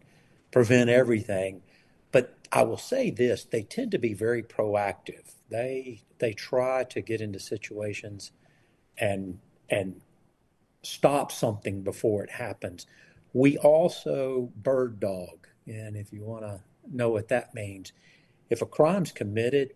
[0.52, 1.64] prevent everything.
[2.12, 5.34] But I will say this: they tend to be very proactive.
[5.50, 8.32] They they try to get into situations
[8.98, 10.02] and and
[10.82, 12.86] stop something before it happens.
[13.34, 17.92] We also bird dog, and if you want to know what that means,
[18.50, 19.74] if a crime's committed,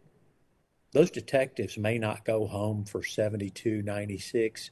[0.93, 4.71] those detectives may not go home for 72, 96,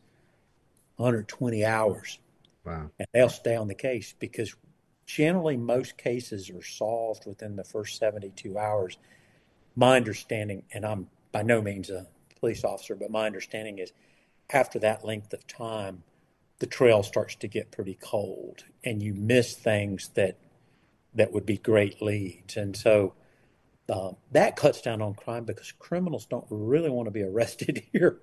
[0.96, 2.20] 120 hours.
[2.66, 2.90] Wow.
[3.00, 4.56] And they'll stay on the case because
[5.06, 8.98] generally most cases are solved within the first 72 hours.
[9.76, 12.08] My understanding, and I'm by no means a
[12.40, 13.92] police officer, but my understanding is
[14.52, 16.04] after that length of time,
[16.60, 20.38] the trail starts to get pretty cold and you miss things that
[21.14, 22.58] that would be great leads.
[22.58, 23.14] And so
[23.90, 28.20] uh, that cuts down on crime because criminals don't really want to be arrested here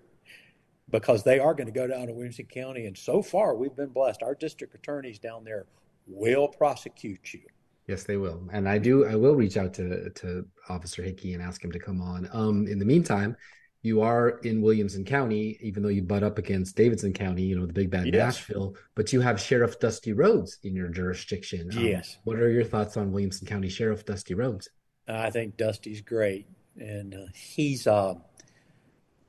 [0.90, 2.86] because they are going to go down to Williamson County.
[2.86, 4.22] And so far, we've been blessed.
[4.22, 5.66] Our district attorneys down there
[6.06, 7.42] will prosecute you.
[7.88, 8.42] Yes, they will.
[8.52, 9.06] And I do.
[9.06, 12.28] I will reach out to to Officer Hickey and ask him to come on.
[12.32, 13.36] Um, in the meantime,
[13.82, 17.66] you are in Williamson County, even though you butt up against Davidson County, you know,
[17.66, 18.14] the big bad yes.
[18.14, 21.70] Nashville, but you have Sheriff Dusty Rhodes in your jurisdiction.
[21.76, 22.18] Um, yes.
[22.24, 24.68] What are your thoughts on Williamson County Sheriff Dusty Rhodes?
[25.06, 26.46] I think Dusty's great.
[26.78, 28.14] And uh, he's, uh,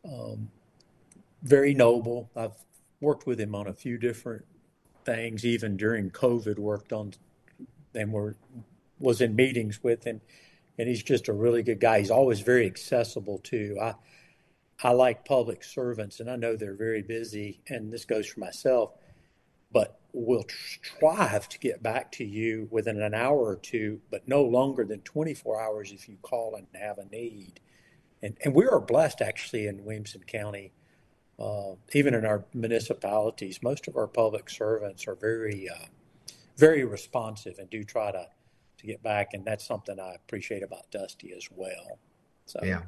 [0.03, 0.49] um,
[1.43, 2.29] very noble.
[2.35, 2.55] I've
[2.99, 4.45] worked with him on a few different
[5.05, 7.13] things, even during COVID, worked on
[7.93, 8.35] and were
[8.99, 10.21] was in meetings with him.
[10.79, 11.99] And he's just a really good guy.
[11.99, 13.77] He's always very accessible too.
[13.81, 13.95] I
[14.83, 18.91] I like public servants, and I know they're very busy, and this goes for myself,
[19.71, 24.43] but will strive to get back to you within an hour or two, but no
[24.43, 27.59] longer than 24 hours if you call and have a need.
[28.21, 30.71] And, and we are blessed actually in Williamson County,
[31.39, 35.85] uh, even in our municipalities, most of our public servants are very, uh,
[36.57, 38.27] very responsive and do try to,
[38.79, 39.33] to get back.
[39.33, 41.99] And that's something I appreciate about Dusty as well.
[42.45, 42.83] So, yeah.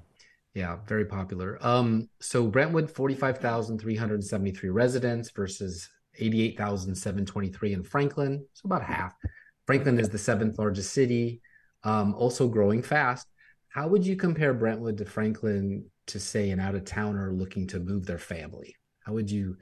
[0.53, 1.57] Yeah, very popular.
[1.61, 8.45] Um, so Brentwood, 45,373 residents versus 88,723 in Franklin.
[8.53, 9.13] So about half.
[9.65, 11.41] Franklin is the seventh largest city,
[11.83, 13.27] um, also growing fast.
[13.69, 17.79] How would you compare Brentwood to Franklin to say an out of towner looking to
[17.79, 18.75] move their family?
[19.05, 19.57] How would you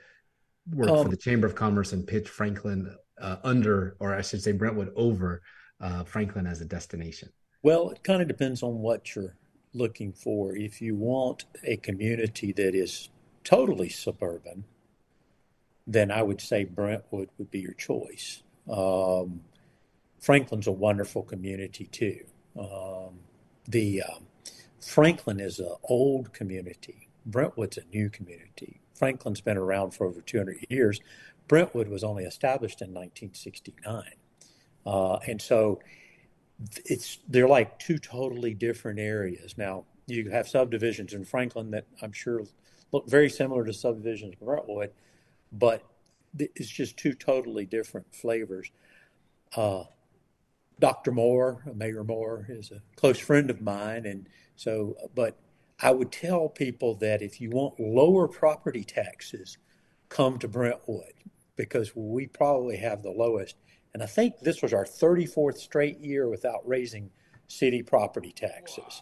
[0.72, 4.42] work um, for the Chamber of Commerce and pitch Franklin uh, under, or I should
[4.42, 5.42] say Brentwood over
[5.82, 7.30] uh, Franklin as a destination?
[7.64, 9.36] Well, it kind of depends on what you're
[9.78, 10.56] looking for.
[10.56, 13.10] If you want a community that is
[13.44, 14.66] totally suburban,
[15.86, 18.44] then I would say Brentwood would be your choice.
[18.70, 19.42] Um,
[20.20, 22.26] Franklin's a wonderful community too.
[22.60, 23.20] Um,
[23.68, 24.28] the um,
[24.82, 27.08] Franklin is an old community.
[27.26, 28.82] Brentwood's a new community.
[28.96, 31.00] Franklin's been around for over 200 years.
[31.48, 34.04] Brentwood was only established in 1969,
[34.86, 35.80] uh, and so
[36.86, 39.58] it's they're like two totally different areas.
[39.58, 42.44] Now you have subdivisions in Franklin that I'm sure
[42.92, 44.92] look very similar to subdivisions in Brentwood,
[45.52, 45.84] but
[46.38, 48.72] it's just two totally different flavors.
[49.56, 49.84] Uh,
[50.80, 51.12] Dr.
[51.12, 55.36] Moore, Mayor Moore, is a close friend of mine, and so, but
[55.82, 59.58] I would tell people that if you want lower property taxes,
[60.10, 61.14] come to Brentwood
[61.56, 63.56] because we probably have the lowest.
[63.98, 67.10] And I think this was our 34th straight year without raising
[67.48, 69.02] city property taxes.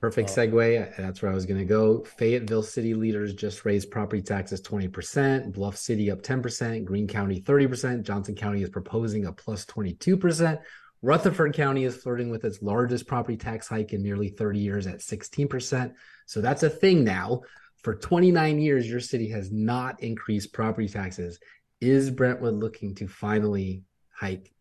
[0.00, 0.96] Perfect uh, segue.
[0.96, 2.02] That's where I was going to go.
[2.02, 8.02] Fayetteville city leaders just raised property taxes 20%, Bluff City up 10%, Greene County 30%,
[8.02, 10.60] Johnson County is proposing a plus 22%.
[11.02, 14.98] Rutherford County is flirting with its largest property tax hike in nearly 30 years at
[14.98, 15.92] 16%.
[16.26, 17.42] So that's a thing now.
[17.84, 21.38] For 29 years, your city has not increased property taxes.
[21.80, 23.84] Is Brentwood looking to finally
[24.22, 24.52] hike?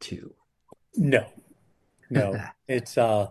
[0.96, 1.26] No,
[2.10, 2.42] no.
[2.68, 3.28] it's uh,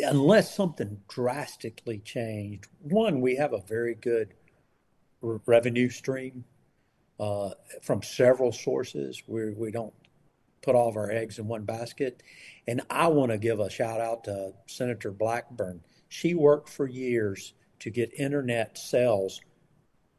[0.00, 2.66] unless something drastically changed.
[2.80, 4.34] One, we have a very good
[5.22, 6.44] revenue stream
[7.18, 7.50] uh,
[7.82, 9.22] from several sources.
[9.26, 9.94] We we don't
[10.64, 12.22] put all of our eggs in one basket.
[12.66, 15.82] And I want to give a shout out to Senator Blackburn.
[16.08, 19.40] She worked for years to get internet sales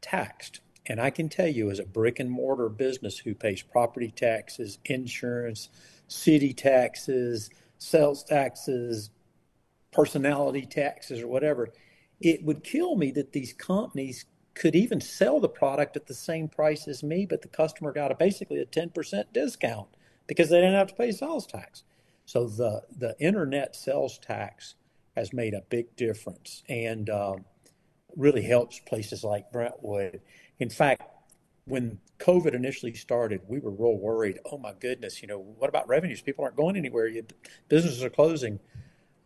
[0.00, 0.60] taxed.
[0.88, 4.78] And I can tell you, as a brick and mortar business who pays property taxes,
[4.84, 5.68] insurance,
[6.08, 9.10] city taxes, sales taxes,
[9.92, 11.70] personality taxes or whatever,
[12.20, 16.48] it would kill me that these companies could even sell the product at the same
[16.48, 19.88] price as me, but the customer got a basically a 10% discount
[20.26, 21.84] because they didn't have to pay sales tax.
[22.24, 24.74] So the, the internet sales tax
[25.14, 27.36] has made a big difference and uh,
[28.16, 30.20] really helps places like Brentwood.
[30.58, 31.02] In fact,
[31.66, 34.38] when COVID initially started, we were real worried.
[34.50, 36.22] Oh my goodness, you know, what about revenues?
[36.22, 37.10] People aren't going anywhere.
[37.68, 38.60] Businesses are closing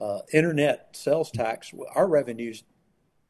[0.00, 2.64] uh, internet sales tax, our revenues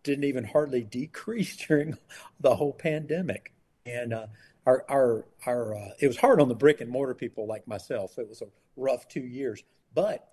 [0.03, 1.99] didn't even hardly decrease during
[2.41, 3.53] the whole pandemic.
[3.85, 4.27] And uh,
[4.67, 8.19] our our our uh, it was hard on the brick and mortar people like myself.
[8.19, 9.63] It was a rough two years,
[9.95, 10.27] but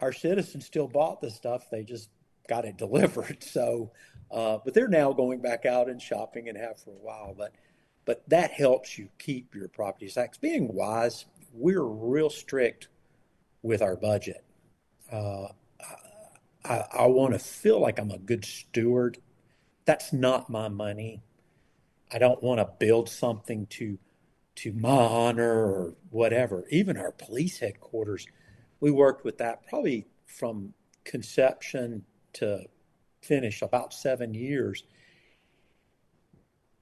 [0.00, 1.68] our citizens still bought the stuff.
[1.70, 2.10] They just
[2.48, 3.42] got it delivered.
[3.42, 3.90] So,
[4.30, 7.34] uh, but they're now going back out and shopping and have for a while.
[7.36, 7.52] But
[8.04, 10.36] but that helps you keep your property tax.
[10.38, 12.88] Being wise, we're real strict
[13.62, 14.44] with our budget
[15.10, 15.48] uh,
[16.64, 19.18] I, I want to feel like I'm a good steward.
[19.84, 21.22] That's not my money.
[22.12, 23.98] I don't want to build something to
[24.56, 26.64] to my honor or whatever.
[26.70, 28.26] Even our police headquarters,
[28.78, 32.04] we worked with that probably from conception
[32.34, 32.64] to
[33.24, 34.84] finish about seven years.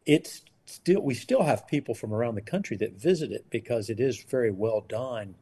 [0.04, 4.00] It's still we still have people from around the country that visit it because it
[4.00, 5.34] is very well done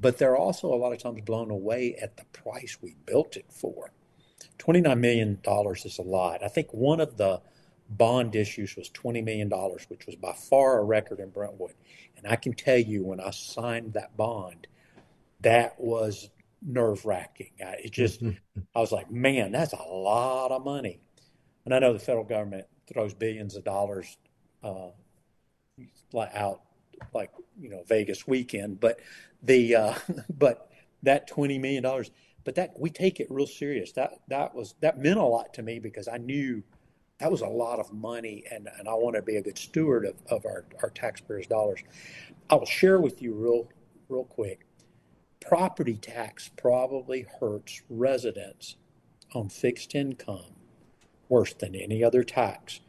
[0.00, 3.46] but they're also a lot of times blown away at the price we built it
[3.48, 3.92] for.
[4.58, 6.42] $29 million is a lot.
[6.42, 7.40] I think one of the
[7.88, 9.48] bond issues was $20 million,
[9.88, 11.74] which was by far a record in Brentwood.
[12.16, 14.66] And I can tell you when I signed that bond,
[15.40, 16.30] that was
[16.64, 17.50] nerve wracking.
[17.58, 18.22] It just,
[18.74, 21.00] I was like, man, that's a lot of money.
[21.64, 24.16] And I know the federal government throws billions of dollars
[24.62, 24.90] uh,
[26.34, 26.62] out
[27.14, 29.00] like you know Vegas weekend, but
[29.42, 29.94] the uh,
[30.38, 30.70] but
[31.02, 32.10] that twenty million dollars,
[32.44, 33.92] but that we take it real serious.
[33.92, 36.62] That that was that meant a lot to me because I knew
[37.18, 40.06] that was a lot of money, and, and I want to be a good steward
[40.06, 41.80] of, of our, our taxpayers' dollars.
[42.50, 43.68] I will share with you real
[44.08, 44.66] real quick.
[45.46, 48.76] Property tax probably hurts residents
[49.34, 50.54] on fixed income
[51.28, 52.80] worse than any other tax.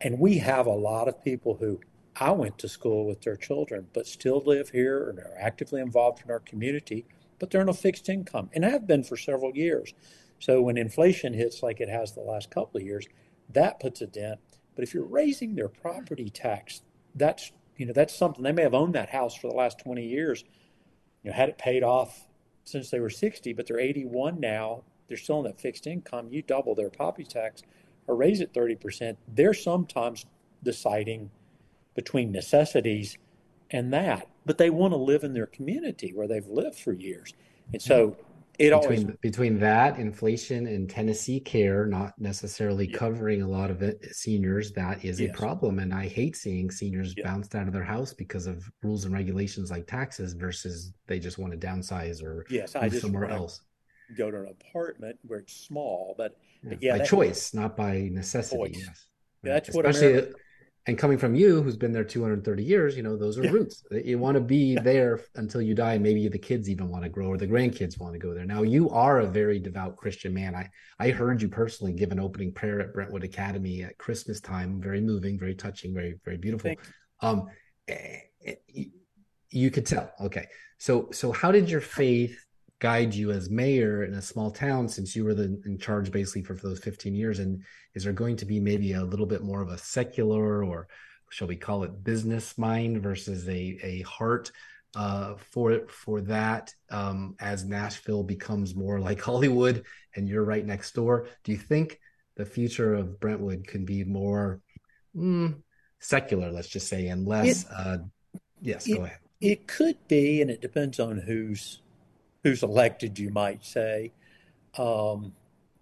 [0.00, 1.80] And we have a lot of people who
[2.16, 6.22] I went to school with their children, but still live here and are actively involved
[6.24, 7.06] in our community,
[7.38, 9.94] but they're on a fixed income and have been for several years.
[10.38, 13.06] So when inflation hits like it has the last couple of years,
[13.50, 14.40] that puts a dent.
[14.74, 16.82] But if you're raising their property tax,
[17.14, 20.04] that's you know that's something they may have owned that house for the last 20
[20.04, 20.44] years,
[21.24, 22.26] you know, had it paid off
[22.64, 24.82] since they were 60, but they're 81 now.
[25.08, 26.28] They're still on that fixed income.
[26.30, 27.62] You double their property tax
[28.06, 29.16] or raise it 30%.
[29.28, 30.26] They're sometimes
[30.62, 31.30] deciding
[31.94, 33.18] between necessities
[33.70, 37.34] and that, but they want to live in their community where they've lived for years.
[37.72, 38.22] And so mm-hmm.
[38.58, 42.96] It between, always between that inflation and Tennessee care not necessarily yeah.
[42.96, 45.34] covering a lot of it, seniors, that is yes.
[45.34, 45.78] a problem.
[45.78, 47.24] And I hate seeing seniors yeah.
[47.24, 51.38] bounced out of their house because of rules and regulations like taxes versus they just
[51.38, 53.60] want to downsize or yes, move somewhere else.
[54.16, 58.08] Go to an apartment where it's small, but yeah, but yeah by choice, not by
[58.12, 58.76] necessity.
[58.78, 59.06] Yes,
[59.42, 60.38] that's Especially, what America,
[60.86, 63.50] and coming from you who's been there 230 years you know those are yeah.
[63.50, 63.84] roots.
[63.90, 67.28] You want to be there until you die maybe the kids even want to grow
[67.28, 68.44] or the grandkids want to go there.
[68.44, 70.54] Now you are a very devout christian man.
[70.54, 70.68] I
[70.98, 74.80] i heard you personally give an opening prayer at brentwood academy at christmas time.
[74.80, 76.74] Very moving very touching very very beautiful.
[77.20, 77.46] Um
[77.88, 78.84] eh, eh,
[79.50, 80.12] you could tell.
[80.20, 80.46] Okay.
[80.78, 82.43] So so how did your faith
[82.84, 86.42] guide you as mayor in a small town since you were the, in charge basically
[86.42, 87.38] for, for those 15 years?
[87.38, 87.62] And
[87.94, 90.86] is there going to be maybe a little bit more of a secular or
[91.30, 94.52] shall we call it business mind versus a, a heart
[94.94, 100.92] uh, for for that um, as Nashville becomes more like Hollywood and you're right next
[100.92, 101.28] door?
[101.42, 101.98] Do you think
[102.36, 104.60] the future of Brentwood can be more
[105.16, 105.54] mm,
[106.00, 107.96] secular let's just say and less it, uh,
[108.60, 109.20] yes it, go ahead.
[109.40, 111.80] it could be and it depends on who's
[112.44, 114.12] who's elected, you might say.
[114.78, 115.32] Um,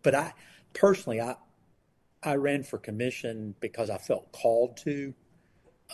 [0.02, 0.32] but I
[0.72, 1.36] personally, I
[2.22, 5.12] I ran for commission because I felt called to.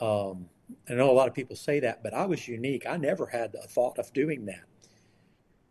[0.01, 0.51] Um,
[0.89, 2.85] I know a lot of people say that, but I was unique.
[2.87, 4.64] I never had a thought of doing that.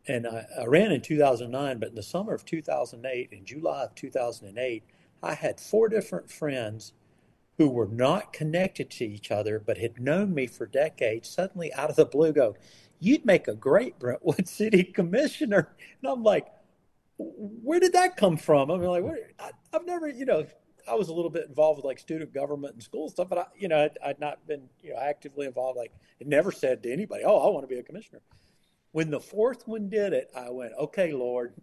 [0.08, 3.94] And I, I ran in 2009, but in the summer of 2008, in July of
[3.94, 4.84] 2008,
[5.22, 6.94] I had four different friends
[7.58, 11.90] who were not connected to each other, but had known me for decades, suddenly out
[11.90, 12.56] of the blue go,
[13.00, 15.76] you'd make a great Brentwood City Commissioner.
[16.02, 16.48] And I'm like,
[17.18, 18.70] where did that come from?
[18.70, 20.46] I mean, like, where, I, have never, you know,
[20.88, 23.46] I was a little bit involved with like student government and school stuff, but I,
[23.58, 25.78] you know, I'd, I'd not been, you know, actively involved.
[25.78, 28.22] Like, it never said to anybody, "Oh, I want to be a commissioner."
[28.92, 31.54] When the fourth one did it, I went, "Okay, Lord,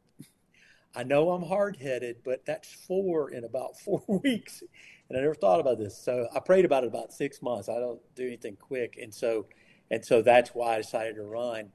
[0.94, 4.62] I know I'm hard headed, but that's four in about four weeks,
[5.08, 5.96] and I never thought about this.
[5.96, 7.68] So I prayed about it about six months.
[7.68, 9.46] I don't do anything quick, and so
[9.90, 11.70] and so that's why I decided to run.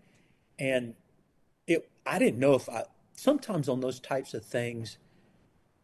[0.58, 0.96] And
[1.68, 2.84] it, I didn't know if I,
[3.16, 4.98] sometimes on those types of things,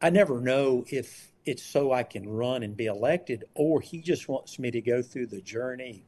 [0.01, 4.27] I never know if it's so I can run and be elected or he just
[4.27, 6.03] wants me to go through the journey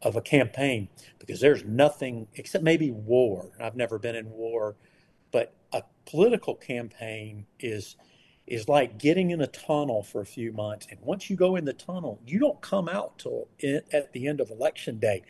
[0.00, 0.88] of a campaign
[1.18, 3.50] because there's nothing except maybe war.
[3.60, 4.76] I've never been in war,
[5.30, 7.96] but a political campaign is
[8.46, 10.86] is like getting in a tunnel for a few months.
[10.90, 13.48] And once you go in the tunnel, you don't come out till
[13.92, 15.22] at the end of election day.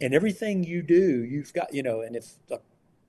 [0.00, 2.58] And everything you do, you've got, you know, and if a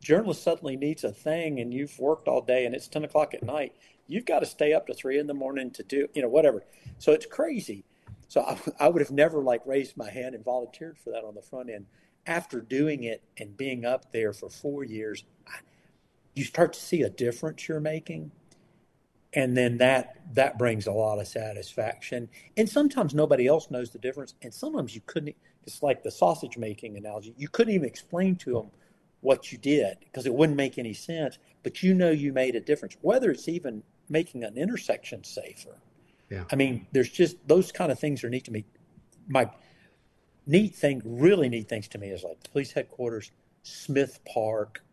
[0.01, 3.43] journalist suddenly needs a thing and you've worked all day and it's 10 o'clock at
[3.43, 3.73] night,
[4.07, 6.63] you've got to stay up to three in the morning to do, you know, whatever.
[6.99, 7.85] So it's crazy.
[8.27, 11.33] So I, I would have never like raised my hand and volunteered for that on
[11.33, 11.85] the front end.
[12.27, 15.23] After doing it and being up there for four years,
[16.33, 18.31] you start to see a difference you're making
[19.35, 22.29] and then that that brings a lot of satisfaction.
[22.57, 24.33] And sometimes nobody else knows the difference.
[24.41, 25.35] And sometimes you couldn't
[25.67, 28.71] it's like the sausage making analogy you couldn't even explain to them
[29.21, 31.37] what you did because it wouldn't make any sense.
[31.63, 35.75] But you know you made a difference whether it's even making an intersection safer.
[36.29, 36.45] Yeah.
[36.51, 38.65] I mean there's just those kind of things are neat to me.
[39.27, 39.49] My
[40.47, 43.31] neat thing really neat things to me is like police headquarters
[43.63, 44.83] smith park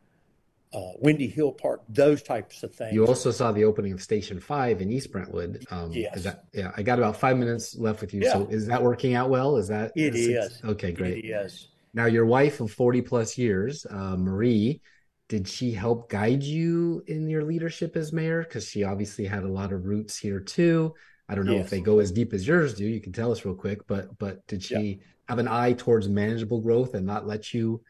[0.75, 2.95] uh, Windy Hill Park, those types of things.
[2.95, 5.64] You also saw the opening of Station Five in East Brentwood.
[5.70, 6.25] Um, yes.
[6.25, 8.23] That, yeah, I got about five minutes left with you.
[8.23, 8.33] Yeah.
[8.33, 9.57] So is that working out well?
[9.57, 10.93] Is that it is okay?
[10.93, 11.25] Great.
[11.25, 11.68] It is.
[11.95, 14.81] Now, your wife of forty plus years, uh, Marie,
[15.29, 18.43] did she help guide you in your leadership as mayor?
[18.43, 20.95] Because she obviously had a lot of roots here too.
[21.29, 21.64] I don't know yes.
[21.66, 22.85] if they go as deep as yours do.
[22.85, 25.05] You can tell us real quick, but but did she yeah.
[25.29, 27.83] have an eye towards manageable growth and not let you?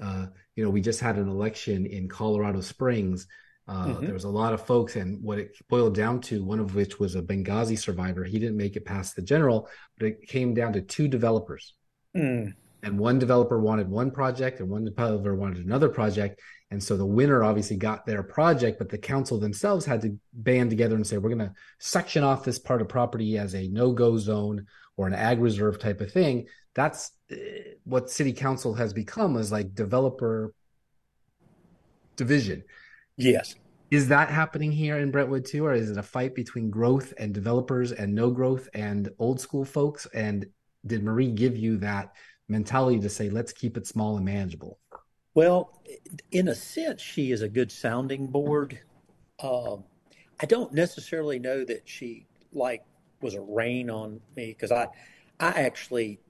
[0.00, 0.26] Uh,
[0.58, 3.28] you know, we just had an election in Colorado Springs.
[3.68, 4.04] Uh, mm-hmm.
[4.06, 6.98] There was a lot of folks, and what it boiled down to, one of which
[6.98, 8.24] was a Benghazi survivor.
[8.24, 11.74] He didn't make it past the general, but it came down to two developers.
[12.16, 12.54] Mm.
[12.82, 16.40] And one developer wanted one project, and one developer wanted another project.
[16.72, 20.70] And so the winner obviously got their project, but the council themselves had to band
[20.70, 23.92] together and say, we're going to section off this part of property as a no
[23.92, 26.48] go zone or an ag reserve type of thing.
[26.74, 27.36] That's uh,
[27.84, 30.52] what city council has become is like developer
[32.16, 32.62] division.
[33.16, 33.54] Yes.
[33.90, 35.64] Is that happening here in Brentwood too?
[35.64, 39.64] Or is it a fight between growth and developers and no growth and old school
[39.64, 40.06] folks?
[40.12, 40.46] And
[40.86, 42.12] did Marie give you that
[42.48, 44.78] mentality to say, let's keep it small and manageable?
[45.34, 45.82] Well,
[46.32, 48.78] in a sense, she is a good sounding board.
[49.42, 49.84] Um,
[50.40, 52.82] I don't necessarily know that she like
[53.20, 54.88] was a rain on me because I,
[55.40, 56.20] I actually,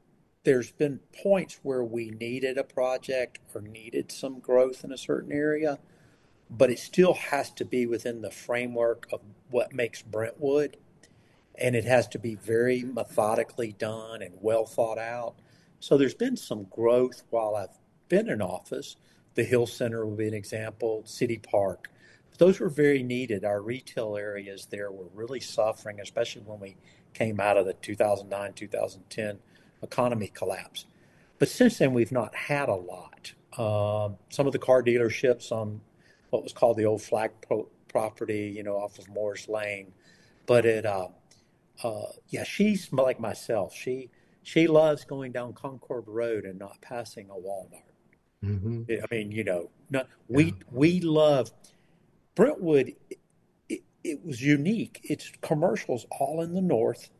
[0.49, 5.31] there's been points where we needed a project or needed some growth in a certain
[5.31, 5.79] area,
[6.49, 9.21] but it still has to be within the framework of
[9.51, 10.79] what makes Brentwood,
[11.55, 15.35] and it has to be very methodically done and well thought out.
[15.81, 17.79] So there's been some growth while I've
[18.09, 18.97] been in office.
[19.35, 21.91] The Hill Center would be an example, City Park.
[22.39, 23.45] Those were very needed.
[23.45, 26.79] Our retail areas there were really suffering, especially when we
[27.13, 29.41] came out of the 2009 2010
[29.83, 30.87] economy collapse.
[31.39, 33.33] But since then, we've not had a lot.
[33.57, 35.81] Uh, some of the car dealerships on
[36.31, 39.93] what was called the old flag pro- property, you know, off of Moores Lane.
[40.47, 41.09] But it, uh,
[41.83, 43.75] uh, yeah, she's like myself.
[43.75, 44.11] She
[44.43, 47.83] she loves going down Concord Road and not passing a Walmart.
[48.45, 48.83] Mm-hmm.
[48.91, 50.53] I mean, you know, not, we yeah.
[50.71, 51.51] we love
[52.35, 52.95] Brentwood.
[53.69, 55.01] It, it, was unique.
[55.05, 57.11] Its commercials all in the north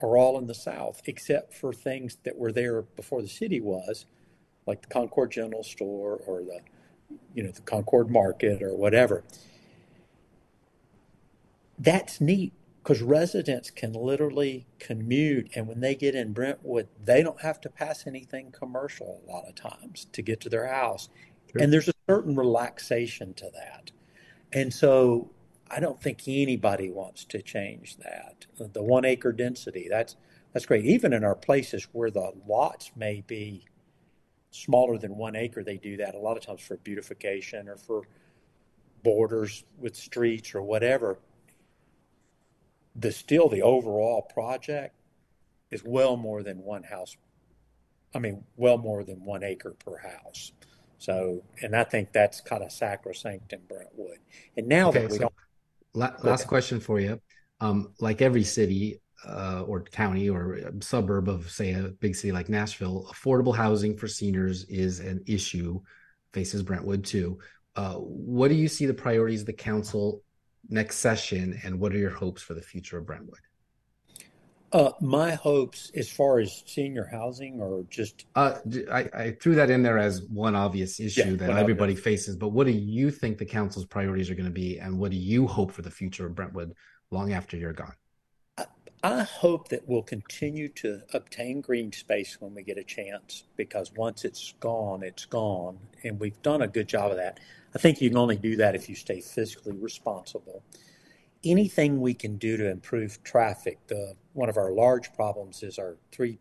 [0.00, 4.06] or all in the south, except for things that were there before the city was,
[4.66, 6.60] like the Concord General Store or the
[7.34, 9.24] you know the Concord Market or whatever.
[11.78, 12.52] That's neat
[12.88, 17.68] because residents can literally commute and when they get in brentwood they don't have to
[17.68, 21.10] pass anything commercial a lot of times to get to their house
[21.52, 21.60] sure.
[21.60, 23.90] and there's a certain relaxation to that
[24.54, 25.30] and so
[25.70, 30.16] i don't think anybody wants to change that the one acre density that's
[30.52, 33.64] that's great even in our places where the lots may be
[34.50, 38.02] smaller than one acre they do that a lot of times for beautification or for
[39.02, 41.18] borders with streets or whatever
[42.98, 44.94] the still the overall project
[45.70, 47.16] is well more than one house.
[48.14, 50.52] I mean, well more than one acre per house.
[50.98, 54.18] So, and I think that's kind of sacrosanct in Brentwood.
[54.56, 55.34] And now okay, that we so don't.
[55.98, 57.20] La- last question for you.
[57.60, 62.48] Um, like every city uh, or county or suburb of, say, a big city like
[62.48, 65.80] Nashville, affordable housing for seniors is an issue,
[66.32, 67.38] faces Brentwood too.
[67.74, 70.22] Uh, what do you see the priorities of the council
[70.68, 73.40] next session, and what are your hopes for the future of Brentwood?
[74.70, 78.54] Uh, my hopes, as far as senior housing, or just uh,
[78.92, 82.04] I, I, threw that in there as one obvious issue yeah, that everybody obvious.
[82.04, 82.36] faces.
[82.36, 85.16] But what do you think the council's priorities are going to be, and what do
[85.16, 86.74] you hope for the future of Brentwood
[87.10, 87.94] long after you're gone?
[88.58, 88.66] I,
[89.02, 93.90] I hope that we'll continue to obtain green space when we get a chance, because
[93.96, 97.40] once it's gone, it's gone, and we've done a good job of that.
[97.74, 100.62] I think you can only do that if you stay fiscally responsible.
[101.44, 105.96] Anything we can do to improve traffic, the, one of our large problems is our
[106.10, 106.38] three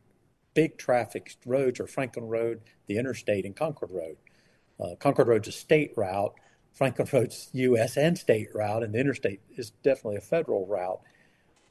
[0.54, 4.18] big traffic roads are Franklin Road, the interstate, and Concord Road.
[4.80, 6.34] Uh, Concord Road's a state route.
[6.74, 7.98] Franklin Road's U.S.
[7.98, 11.02] and state route, and the interstate is definitely a federal route.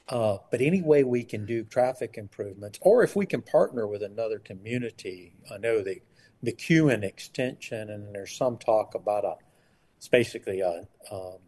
[0.09, 4.01] Uh, but any way we can do traffic improvements, or if we can partner with
[4.01, 6.01] another community, I know the
[6.43, 9.35] the McEwen extension, and there's some talk about a
[9.97, 11.39] it's basically a, um,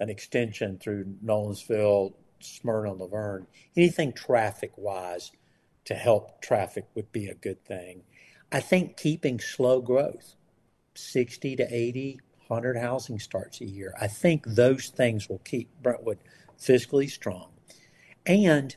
[0.00, 3.46] an extension through Nolensville, Smyrna, La Vergne.
[3.76, 5.30] Anything traffic wise
[5.84, 8.02] to help traffic would be a good thing.
[8.50, 10.34] I think keeping slow growth,
[10.94, 16.18] 60 to 80, 100 housing starts a year, I think those things will keep Brentwood
[16.58, 17.50] fiscally strong.
[18.26, 18.76] And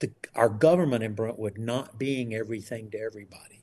[0.00, 3.60] the, our government in Brentwood not being everything to everybody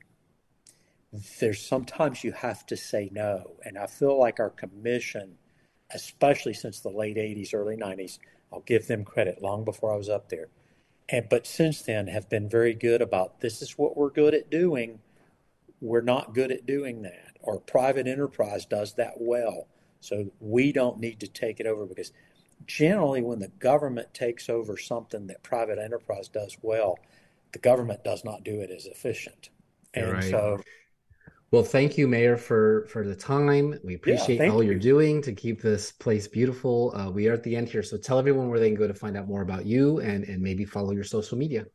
[1.39, 3.55] there's sometimes you have to say no.
[3.63, 5.37] And I feel like our commission,
[5.93, 8.19] especially since the late 80s, early 90s,
[8.51, 10.47] I'll give them credit long before I was up there.
[11.09, 14.49] And but since then have been very good about this is what we're good at
[14.49, 14.99] doing.
[15.79, 17.37] We're not good at doing that.
[17.41, 19.67] Or private enterprise does that well.
[20.01, 22.11] So we don't need to take it over because
[22.65, 26.99] generally, when the government takes over something that private enterprise does well,
[27.53, 29.49] the government does not do it as efficient.
[29.93, 30.23] And right.
[30.23, 30.61] so
[31.51, 33.79] well, thank you, Mayor, for for the time.
[33.83, 34.73] We appreciate yeah, all you.
[34.73, 36.93] are doing to keep this place beautiful.
[36.95, 38.93] Uh, we are at the end here, so tell everyone where they can go to
[38.93, 41.65] find out more about you and and maybe follow your social media.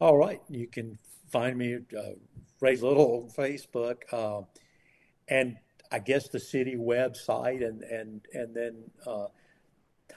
[0.00, 0.98] All right, you can
[1.30, 2.02] find me uh,
[2.60, 4.42] Rhea Little on Facebook, uh,
[5.28, 5.58] and
[5.92, 9.26] I guess the city website, and and and then uh,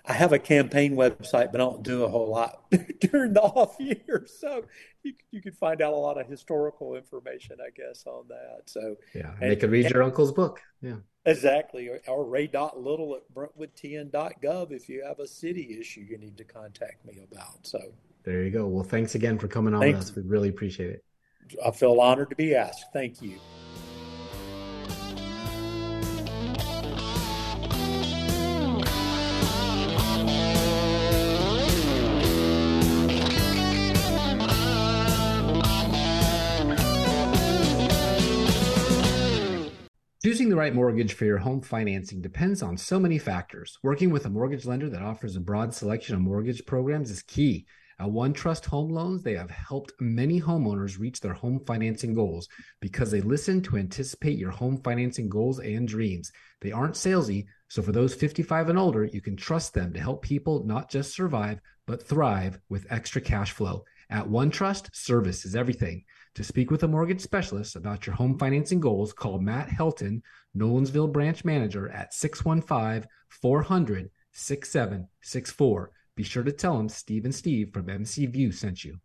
[0.05, 2.63] I have a campaign website, but I don't do a whole lot
[3.01, 4.25] during the off year.
[4.39, 4.63] So
[5.03, 8.63] you, you can find out a lot of historical information, I guess, on that.
[8.65, 10.61] So yeah, and, they could read and, your uncle's book.
[10.81, 11.89] Yeah, exactly.
[11.89, 17.05] Or, or rhea.little at brentwoodtn.gov if you have a city issue you need to contact
[17.05, 17.67] me about.
[17.67, 17.79] So
[18.23, 18.65] there you go.
[18.67, 20.15] Well, thanks again for coming on with us.
[20.15, 21.03] We really appreciate it.
[21.65, 22.85] I feel honored to be asked.
[22.93, 23.39] Thank you.
[40.27, 43.79] Choosing the right mortgage for your home financing depends on so many factors.
[43.81, 47.65] Working with a mortgage lender that offers a broad selection of mortgage programs is key.
[47.97, 52.49] At OneTrust Home Loans, they have helped many homeowners reach their home financing goals
[52.81, 56.33] because they listen to anticipate your home financing goals and dreams.
[56.59, 60.23] They aren't salesy, so for those 55 and older, you can trust them to help
[60.23, 63.85] people not just survive, but thrive with extra cash flow.
[64.09, 66.03] At OneTrust, service is everything.
[66.37, 70.21] To speak with a mortgage specialist about your home financing goals, call Matt Helton,
[70.55, 75.91] Nolensville branch manager at 615 400 6764.
[76.15, 78.99] Be sure to tell him Steve and Steve from MC View sent you.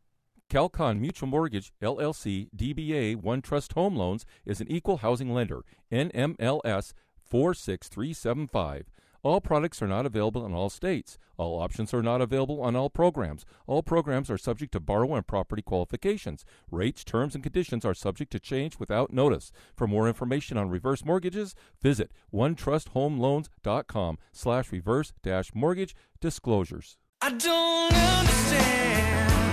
[0.50, 6.92] Calcon Mutual Mortgage, LLC, DBA One Trust Home Loans is an equal housing lender, NMLS
[7.30, 8.90] 46375.
[9.24, 11.16] All products are not available in all states.
[11.36, 13.44] All options are not available on all programs.
[13.68, 16.44] All programs are subject to borrower and property qualifications.
[16.72, 19.52] Rates, terms, and conditions are subject to change without notice.
[19.76, 26.96] For more information on reverse mortgages, visit onetrusthomeloans.com slash reverse dash mortgage disclosures.
[27.20, 29.51] I don't understand.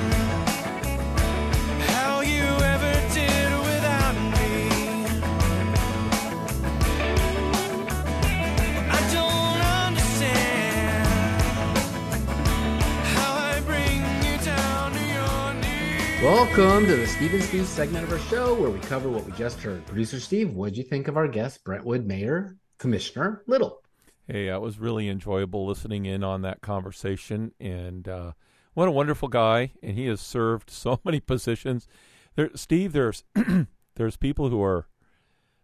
[16.22, 19.32] Welcome to the Steve and Steve segment of our show where we cover what we
[19.32, 19.86] just heard.
[19.86, 23.82] Producer Steve, what did you think of our guest, Brentwood Mayor Commissioner Little?
[24.28, 27.53] Hey, that was really enjoyable listening in on that conversation.
[27.57, 28.34] And uh,
[28.74, 29.72] what a wonderful guy.
[29.82, 31.88] And he has served so many positions.
[32.36, 33.24] There, Steve, there's
[33.95, 34.89] there's people who are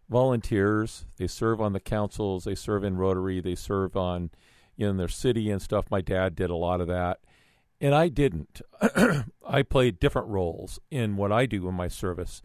[0.08, 1.04] volunteers.
[1.18, 2.44] They serve on the councils.
[2.44, 3.40] They serve in Rotary.
[3.42, 4.30] They serve on
[4.78, 5.90] in their city and stuff.
[5.90, 7.18] My dad did a lot of that
[7.80, 8.60] and I didn't.
[9.48, 12.42] I played different roles in what I do in my service.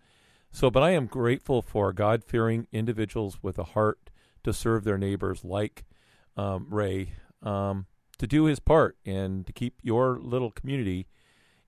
[0.51, 4.09] So, but I am grateful for God fearing individuals with a heart
[4.43, 5.85] to serve their neighbors, like
[6.35, 7.07] um, Rhea,
[7.41, 7.85] um,
[8.17, 11.07] to do his part and to keep your little community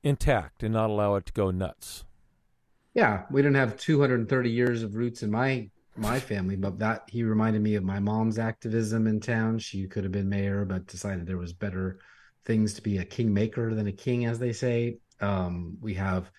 [0.03, 2.03] intact and not allow it to go nuts.
[2.93, 7.23] Yeah, we didn't have 230 years of roots in my my family, but that he
[7.23, 9.59] reminded me of my mom's activism in town.
[9.59, 11.99] She could have been mayor, but decided there was better
[12.45, 14.99] things to be a kingmaker than a king, as they say.
[15.21, 16.29] Um, we have,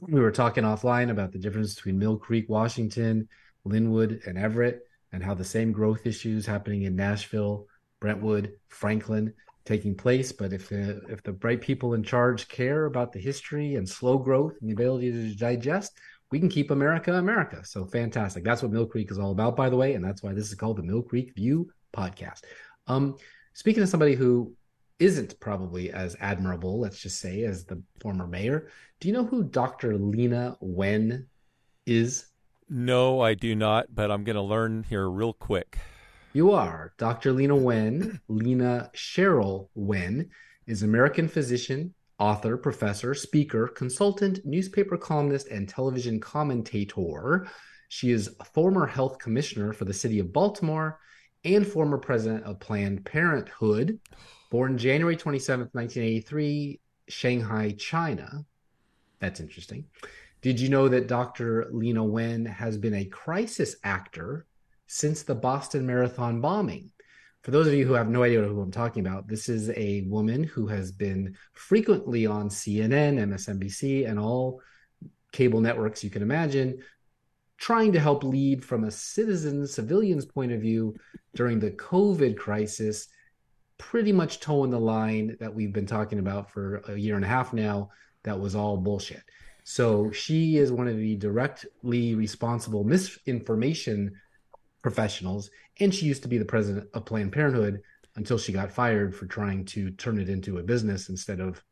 [0.00, 3.28] we were talking offline about the difference between Mill Creek, Washington,
[3.66, 4.80] Lynnwood, and Everett,
[5.12, 7.66] and how the same growth issues happening in Nashville,
[8.00, 9.32] Brentwood, Franklin
[9.64, 10.32] taking place.
[10.32, 14.18] But if the if the bright people in charge care about the history and slow
[14.18, 15.98] growth and the ability to digest,
[16.30, 17.64] we can keep America America.
[17.64, 18.44] So fantastic.
[18.44, 20.54] That's what Mill Creek is all about, by the way, and that's why this is
[20.54, 22.42] called the Mill Creek View podcast.
[22.86, 23.16] Um,
[23.54, 24.54] speaking of somebody who
[24.98, 28.68] isn't probably as admirable, let's just say, as the former mayor.
[29.00, 29.92] Do you know who Dr.
[29.92, 31.26] Leana Wen
[31.86, 32.26] is?
[32.68, 35.78] No, I do not, but I'm going to learn here real quick.
[36.32, 36.92] You are.
[36.98, 37.32] Dr.
[37.32, 40.30] Leana Wen, Leana Cheryl Wen,
[40.66, 47.46] is American physician, author, professor, speaker, consultant, newspaper columnist, and television commentator.
[47.88, 50.98] She is a former health commissioner for the city of Baltimore
[51.44, 54.00] and former president of Planned Parenthood.
[54.50, 58.44] Born January 27th, 1983, Shanghai, China.
[59.18, 59.84] That's interesting.
[60.42, 61.66] Did you know that Dr.
[61.72, 64.46] Leana Wen has been a crisis actor
[64.86, 66.90] since the Boston Marathon bombing?
[67.42, 70.02] For those of you who have no idea who I'm talking about, this is a
[70.02, 74.60] woman who has been frequently on CNN, MSNBC, and all
[75.32, 76.82] cable networks you can imagine,
[77.58, 80.94] trying to help lead from a citizen, civilian's point of view
[81.34, 83.08] during the COVID crisis
[83.78, 87.28] pretty much toeing the line that we've been talking about for a year and a
[87.28, 87.90] half now.
[88.24, 89.22] That was all bullshit.
[89.64, 94.12] So she is one of the directly responsible misinformation
[94.82, 95.50] professionals,
[95.80, 97.82] and she used to be the president of Planned Parenthood
[98.14, 101.62] until she got fired for trying to turn it into a business instead of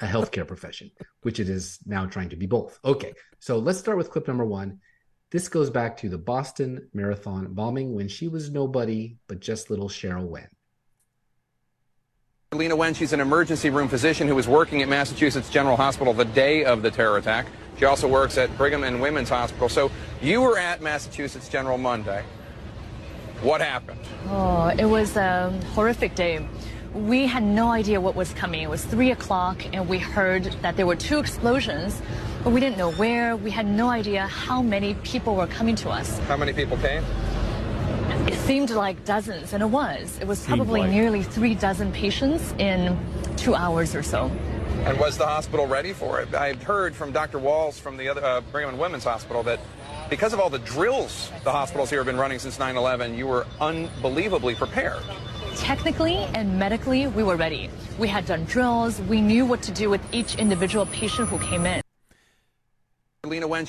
[0.00, 0.90] a healthcare profession,
[1.22, 2.78] which it is now trying to be both.
[2.84, 4.80] Okay, so let's start with clip number one.
[5.30, 9.88] This goes back to the Boston Marathon bombing when she was nobody but just little
[9.88, 10.48] Cheryl Wen.
[12.52, 16.24] Leana Wen, she's an emergency room physician who was working at Massachusetts General Hospital the
[16.24, 17.46] day of the terror attack.
[17.76, 19.68] She also works at Brigham and Women's Hospital.
[19.68, 19.90] So
[20.22, 22.22] you were at Massachusetts General Monday.
[23.42, 23.98] What happened?
[24.28, 26.48] Oh, it was a horrific day.
[26.94, 28.62] We had no idea what was coming.
[28.62, 32.00] It was 3 o'clock, and we heard that there were two explosions,
[32.44, 33.34] but we didn't know where.
[33.34, 36.20] We had no idea how many people were coming to us.
[36.20, 37.04] How many people came?
[38.26, 40.18] It seemed like dozens, and it was.
[40.20, 40.90] It was probably like.
[40.90, 42.98] nearly three dozen patients in
[43.36, 44.30] two hours or so.
[44.84, 46.34] And was the hospital ready for it?
[46.34, 47.38] I've heard from Dr.
[47.38, 49.60] Walls from the other uh, Brigham and Women's Hospital that
[50.10, 53.46] because of all the drills the hospitals here have been running since 9/11, you were
[53.60, 55.02] unbelievably prepared.
[55.54, 57.70] Technically and medically, we were ready.
[57.98, 59.00] We had done drills.
[59.02, 61.80] We knew what to do with each individual patient who came in.
[63.24, 63.66] Leana Wen.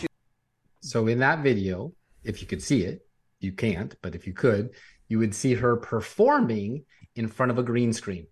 [0.81, 1.93] So in that video,
[2.23, 3.06] if you could see it,
[3.39, 4.71] you can't, but if you could,
[5.07, 6.83] you would see her performing
[7.15, 8.27] in front of a green screen.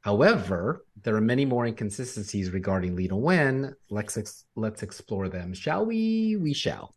[0.00, 3.74] However, there are many more inconsistencies regarding Leana Wen.
[3.90, 6.36] Let's ex- let's explore them, shall we?
[6.36, 6.94] We shall.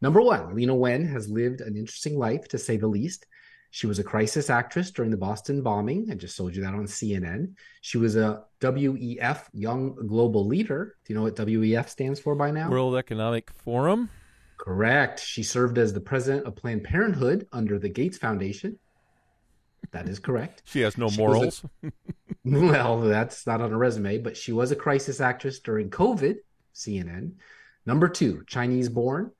[0.00, 3.26] Number one, Leana Wen has lived an interesting life, to say the least.
[3.70, 6.06] She was a crisis actress during the Boston bombing.
[6.08, 7.54] I just told you that on CNN.
[7.80, 10.94] She was a WEF Young Global Leader.
[11.04, 12.70] Do you know what WEF stands for by now?
[12.70, 14.10] World Economic Forum.
[14.64, 15.20] Correct.
[15.20, 18.78] She served as the president of Planned Parenthood under the Gates Foundation.
[19.90, 20.62] That is correct.
[20.64, 21.62] She has no she morals.
[21.82, 21.92] A,
[22.46, 26.36] well, that's not on a resume, but she was a crisis actress during COVID,
[26.74, 27.32] CNN.
[27.84, 29.32] Number two, Chinese born.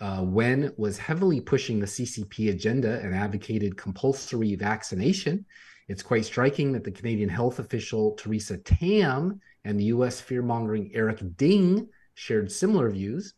[0.00, 5.46] Uh, Wen was heavily pushing the CCP agenda and advocated compulsory vaccination.
[5.86, 10.20] It's quite striking that the Canadian health official Theresa Tam and the U.S.
[10.20, 13.34] fear mongering Eric Ding shared similar views.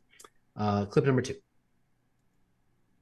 [0.56, 1.36] Uh, clip number two.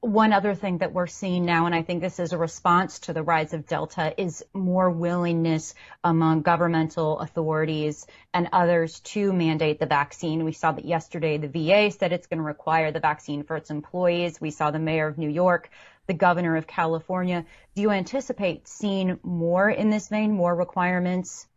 [0.01, 3.13] One other thing that we're seeing now, and I think this is a response to
[3.13, 9.87] the rise of Delta, is more willingness among governmental authorities and others to mandate the
[9.87, 10.45] vaccine.
[10.45, 13.71] We saw that yesterday the VA said it's going to require the vaccine for its
[13.71, 14.39] employees.
[14.39, 15.71] We saw the mayor of New York,
[16.05, 17.43] the governor of California.
[17.73, 21.47] Do you anticipate seeing more in this vein, more requirements?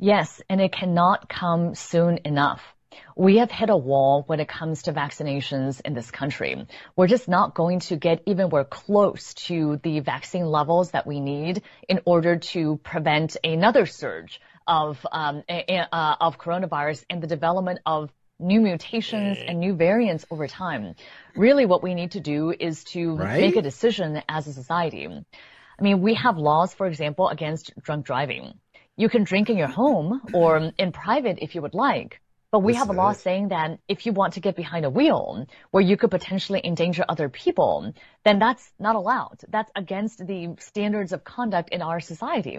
[0.00, 2.73] Yes, and it cannot come soon enough.
[3.16, 6.66] We have hit a wall when it comes to vaccinations in this country.
[6.96, 11.20] We're just not going to get even we're close to the vaccine levels that we
[11.20, 17.80] need in order to prevent another surge of um, uh, of coronavirus and the development
[17.84, 20.94] of new mutations and new variants over time.
[21.36, 23.40] Really, what we need to do is to right?
[23.40, 25.06] make a decision as a society.
[25.06, 28.54] I mean, we have laws, for example, against drunk driving.
[28.96, 32.20] You can drink in your home or in private if you would like.
[32.54, 35.44] But we have a law saying that if you want to get behind a wheel
[35.72, 37.92] where you could potentially endanger other people,
[38.24, 39.40] then that's not allowed.
[39.48, 42.56] That's against the standards of conduct in our society.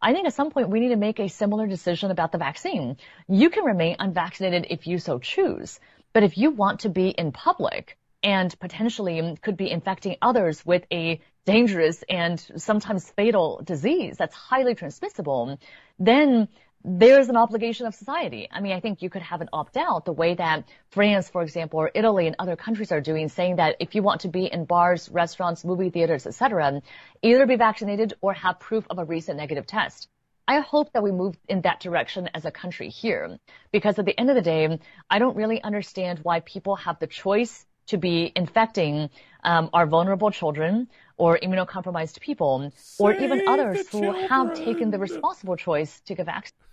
[0.00, 2.96] I think at some point we need to make a similar decision about the vaccine.
[3.28, 5.80] You can remain unvaccinated if you so choose.
[6.14, 10.86] But if you want to be in public and potentially could be infecting others with
[10.90, 15.60] a dangerous and sometimes fatal disease that's highly transmissible,
[15.98, 16.48] then
[16.88, 18.48] there's an obligation of society.
[18.48, 21.42] I mean, I think you could have an opt out the way that France, for
[21.42, 24.46] example, or Italy and other countries are doing, saying that if you want to be
[24.46, 26.80] in bars, restaurants, movie theaters, etc.,
[27.22, 30.08] either be vaccinated or have proof of a recent negative test.
[30.46, 33.36] I hope that we move in that direction as a country here,
[33.72, 34.78] because at the end of the day,
[35.10, 39.10] I don't really understand why people have the choice to be infecting
[39.42, 45.00] um, our vulnerable children or immunocompromised people, Save or even others who have taken the
[45.00, 46.65] responsible choice to get vaccinated.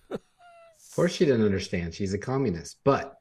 [0.94, 1.96] Of course, she didn't understand.
[1.96, 2.78] She's a communist.
[2.84, 3.18] But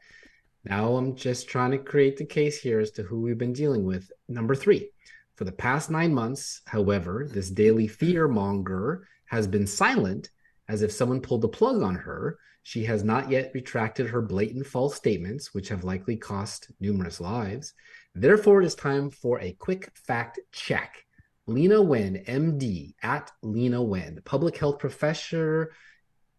[0.62, 3.86] now I'm just trying to create the case here as to who we've been dealing
[3.86, 4.12] with.
[4.28, 4.90] Number three,
[5.36, 10.28] for the past nine months, however, this daily fear monger has been silent
[10.68, 12.38] as if someone pulled the plug on her.
[12.62, 17.72] She has not yet retracted her blatant false statements, which have likely cost numerous lives.
[18.14, 21.06] Therefore, it is time for a quick fact check.
[21.48, 25.72] Leana Wen, MD, at Leana Wen, public health professor,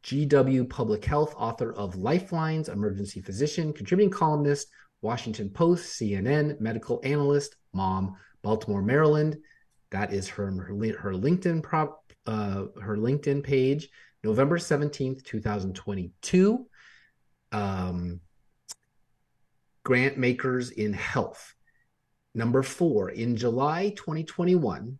[0.03, 4.67] GW Public Health, author of Lifelines, emergency physician, contributing columnist,
[5.01, 9.37] Washington Post, CNN, medical analyst, mom, Baltimore, Maryland.
[9.91, 11.95] That is her her, LinkedIn pro-
[12.25, 13.89] uh, her LinkedIn page,
[14.23, 16.67] November 17th, 2022.
[17.51, 18.19] Um,
[19.83, 21.53] grant makers in health.
[22.33, 24.97] Number four, in July 2021,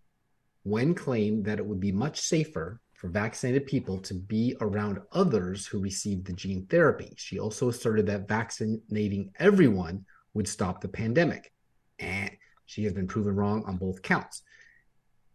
[0.65, 5.67] Wen claimed that it would be much safer for vaccinated people to be around others
[5.67, 7.13] who received the gene therapy.
[7.17, 11.51] She also asserted that vaccinating everyone would stop the pandemic.
[11.99, 12.31] And
[12.65, 14.43] she has been proven wrong on both counts.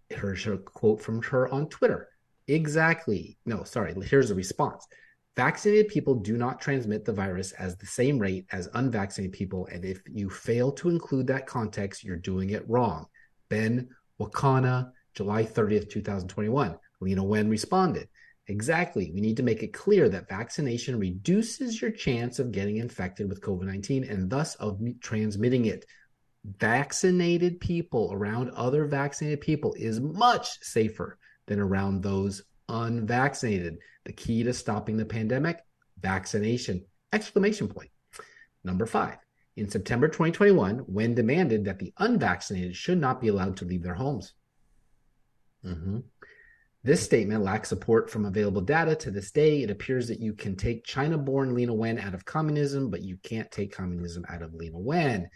[0.09, 2.09] Here's her quote from her on Twitter.
[2.47, 3.37] Exactly.
[3.45, 3.95] No, sorry.
[4.03, 4.87] Here's the response.
[5.37, 9.69] Vaccinated people do not transmit the virus as the same rate as unvaccinated people.
[9.71, 13.09] And if you fail to include that context, you're doing it wrong.
[13.51, 16.75] Ben Wakana, July 30th, 2021.
[17.03, 18.09] Leana Wen responded.
[18.49, 19.11] Exactly.
[19.13, 23.43] We need to make it clear that vaccination reduces your chance of getting infected with
[23.43, 25.85] COVID 19 and thus of transmitting it.
[26.45, 33.79] Vaccinated people around other vaccinated people is much safer than around those unvaccinated.
[34.05, 35.59] The key to stopping the pandemic,
[36.01, 36.85] vaccination.
[37.13, 37.91] Exclamation point.
[38.65, 39.19] Number five.
[39.57, 43.95] In September 2021, Wen demanded that the unvaccinated should not be allowed to leave their
[43.95, 44.35] homes.
[45.65, 45.99] Mm-hmm.
[46.89, 48.97] This statement lacks support from available data.
[48.97, 52.24] To this day, it appears that you can take China born Leana Wen out of
[52.24, 55.28] communism, but you can't take communism out of Leana Wen.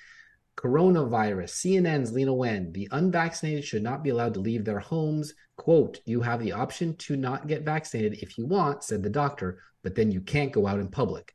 [0.56, 5.34] Coronavirus, CNN's Leana Wen, the unvaccinated should not be allowed to leave their homes.
[5.58, 9.58] Quote, you have the option to not get vaccinated if you want, said the doctor,
[9.82, 11.34] but then you can't go out in public.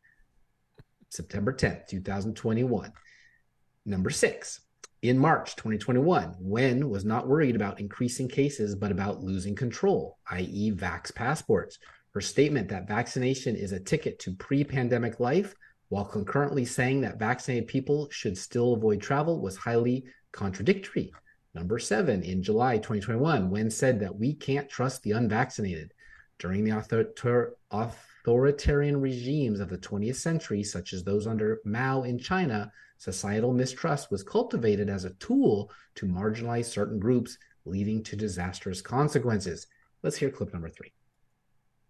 [1.10, 2.92] September 10th, 2021.
[3.86, 4.62] Number six,
[5.02, 10.72] in March 2021, Wen was not worried about increasing cases, but about losing control, i.e.,
[10.72, 11.78] vax passports.
[12.14, 15.54] Her statement that vaccination is a ticket to pre pandemic life
[15.90, 21.14] while concurrently saying that vaccinated people should still avoid travel was highly contradictory.
[21.54, 25.94] Number seven, in July 2021, Wen said that we can't trust the unvaccinated.
[26.40, 32.20] During the author- authoritarian regimes of the 20th century, such as those under Mao in
[32.20, 38.82] China, societal mistrust was cultivated as a tool to marginalize certain groups, leading to disastrous
[38.82, 39.68] consequences.
[40.04, 40.92] Let's hear clip number three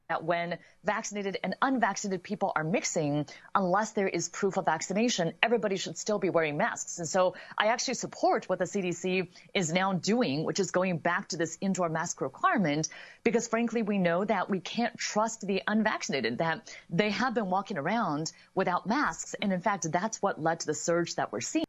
[0.09, 5.75] that when vaccinated and unvaccinated people are mixing, unless there is proof of vaccination, everybody
[5.75, 6.99] should still be wearing masks.
[6.99, 11.27] And so I actually support what the CDC is now doing, which is going back
[11.29, 12.87] to this indoor mask requirement,
[13.23, 17.77] because frankly, we know that we can't trust the unvaccinated, that they have been walking
[17.77, 19.35] around without masks.
[19.41, 21.65] And in fact, that's what led to the surge that we're seeing.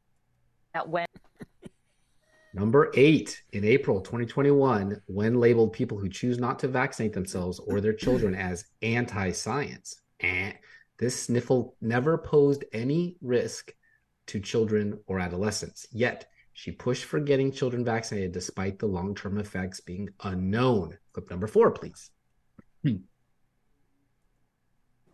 [0.75, 1.07] That when
[2.59, 7.81] Number eight, in April 2021, Wen labeled people who choose not to vaccinate themselves or
[7.81, 10.01] their children as anti science.
[10.19, 10.55] Eh.
[10.99, 13.73] This sniffle never posed any risk
[14.27, 15.87] to children or adolescents.
[15.93, 20.99] Yet, she pushed for getting children vaccinated despite the long term effects being unknown.
[21.13, 22.11] Clip number four, please.
[22.83, 22.97] Hmm.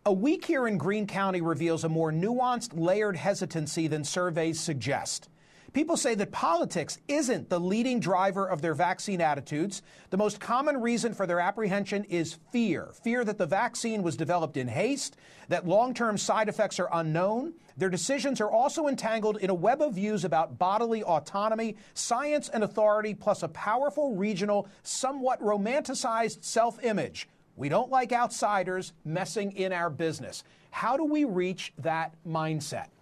[0.07, 5.28] A week here in Greene County reveals a more nuanced, layered hesitancy than surveys suggest.
[5.75, 9.83] People say that politics isn't the leading driver of their vaccine attitudes.
[10.11, 14.57] The most common reason for their apprehension is fear fear that the vaccine was developed
[14.57, 15.16] in haste,
[15.49, 17.55] that long term side effects are unknown.
[17.77, 22.62] Their decisions are also entangled in a web of views about bodily autonomy, science and
[22.62, 27.29] authority, plus a powerful regional, somewhat romanticized self image.
[27.57, 30.45] We don't like outsiders messing in our business.
[30.70, 32.93] How do we reach that mindset?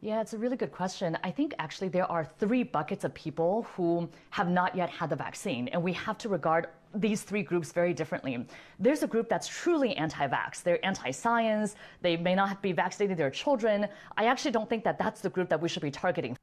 [0.00, 1.16] Yeah, it's a really good question.
[1.24, 5.16] I think actually there are three buckets of people who have not yet had the
[5.16, 8.46] vaccine, and we have to regard these three groups very differently.
[8.78, 13.16] There's a group that's truly anti vax, they're anti science, they may not be vaccinating
[13.16, 13.88] their children.
[14.16, 16.36] I actually don't think that that's the group that we should be targeting.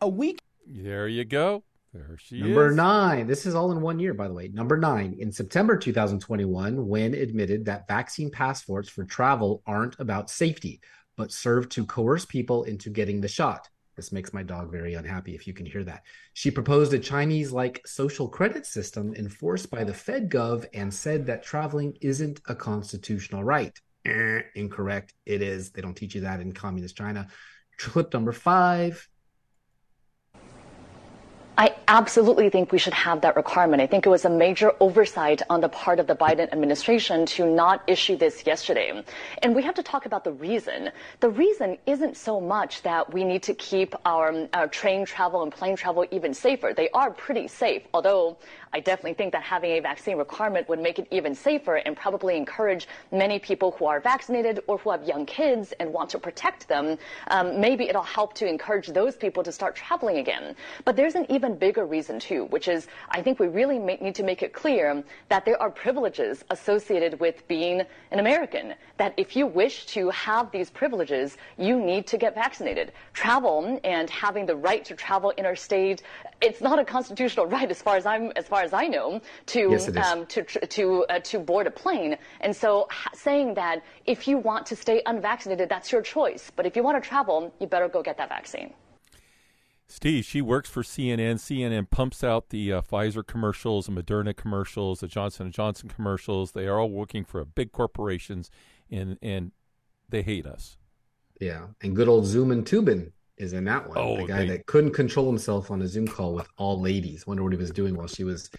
[0.00, 0.38] A week.
[0.66, 1.64] There you go.
[1.92, 2.42] There she is.
[2.42, 2.76] Number is.
[2.76, 3.26] nine.
[3.26, 4.48] This is all in one year, by the way.
[4.48, 5.16] Number nine.
[5.18, 10.80] In September 2021, Wen admitted that vaccine passports for travel aren't about safety,
[11.20, 13.68] but serve to coerce people into getting the shot.
[13.94, 16.04] This makes my dog very unhappy if you can hear that.
[16.32, 21.42] She proposed a Chinese like social credit system enforced by the FedGov and said that
[21.42, 23.78] traveling isn't a constitutional right.
[24.06, 25.12] Eh, incorrect.
[25.26, 25.72] It is.
[25.72, 27.28] They don't teach you that in communist China.
[27.76, 29.06] Clip number five
[31.60, 33.82] I absolutely think we should have that requirement.
[33.82, 37.44] I think it was a major oversight on the part of the Biden administration to
[37.44, 39.04] not issue this yesterday.
[39.42, 40.88] And we have to talk about the reason.
[41.20, 45.42] The reason isn't so much that we need to keep our, um, our train travel
[45.42, 46.72] and plane travel even safer.
[46.74, 48.38] They are pretty safe, although
[48.72, 52.36] I definitely think that having a vaccine requirement would make it even safer and probably
[52.36, 56.68] encourage many people who are vaccinated or who have young kids and want to protect
[56.68, 56.96] them.
[57.28, 60.54] Um, maybe it'll help to encourage those people to start traveling again.
[60.84, 64.22] But there's an even bigger reason too, which is I think we really need to
[64.22, 68.74] make it clear that there are privileges associated with being an American.
[68.98, 72.92] That if you wish to have these privileges, you need to get vaccinated.
[73.14, 76.02] Travel and having the right to travel interstate,
[76.40, 79.70] it's not a constitutional right as far as I'm as far as I know to
[79.70, 82.16] yes, um, to to uh, to board a plane.
[82.40, 86.50] And so saying that if you want to stay unvaccinated, that's your choice.
[86.54, 88.72] But if you want to travel, you better go get that vaccine.
[89.86, 91.34] Steve, she works for CNN.
[91.34, 96.52] CNN pumps out the uh, Pfizer commercials, the Moderna commercials, the Johnson & Johnson commercials.
[96.52, 98.50] They are all working for big corporations,
[98.90, 99.50] and and
[100.08, 100.78] they hate us.
[101.40, 103.98] Yeah, and good old Zoomin Toobin is in that one.
[103.98, 104.48] Oh, the guy they...
[104.48, 107.26] that couldn't control himself on a Zoom call with all ladies.
[107.26, 108.50] Wonder what he was doing while she was.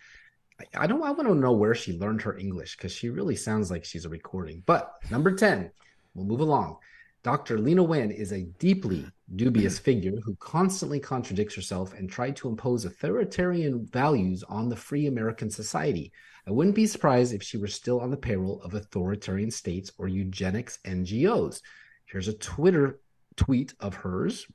[0.76, 1.04] I don't.
[1.04, 4.06] I want to know where she learned her English because she really sounds like she's
[4.06, 4.64] a recording.
[4.66, 5.72] But number ten,
[6.14, 6.78] we'll move along.
[7.24, 7.60] Dr.
[7.60, 9.06] Leana Wen is a deeply
[9.36, 15.06] dubious figure who constantly contradicts herself and tried to impose authoritarian values on the free
[15.06, 16.12] American society.
[16.48, 20.08] I wouldn't be surprised if she were still on the payroll of authoritarian states or
[20.08, 21.62] eugenics NGOs.
[22.06, 23.00] Here's a Twitter
[23.36, 24.48] tweet of hers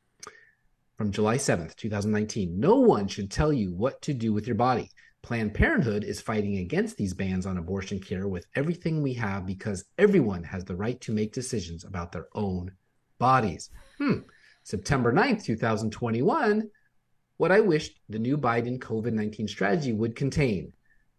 [0.96, 2.58] from July 7th, 2019.
[2.58, 4.90] No one should tell you what to do with your body.
[5.22, 9.84] Planned Parenthood is fighting against these bans on abortion care with everything we have because
[9.98, 12.70] everyone has the right to make decisions about their own
[13.18, 13.70] bodies.
[13.98, 14.20] Hmm.
[14.62, 16.70] September 9th, 2021,
[17.36, 20.72] what I wished the new Biden COVID 19 strategy would contain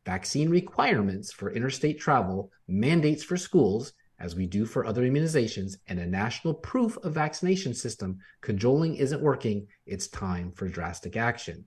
[0.05, 5.99] vaccine requirements for interstate travel, mandates for schools, as we do for other immunizations, and
[5.99, 8.18] a national proof of vaccination system.
[8.41, 9.68] Cajoling isn't working.
[9.86, 11.65] It's time for drastic action.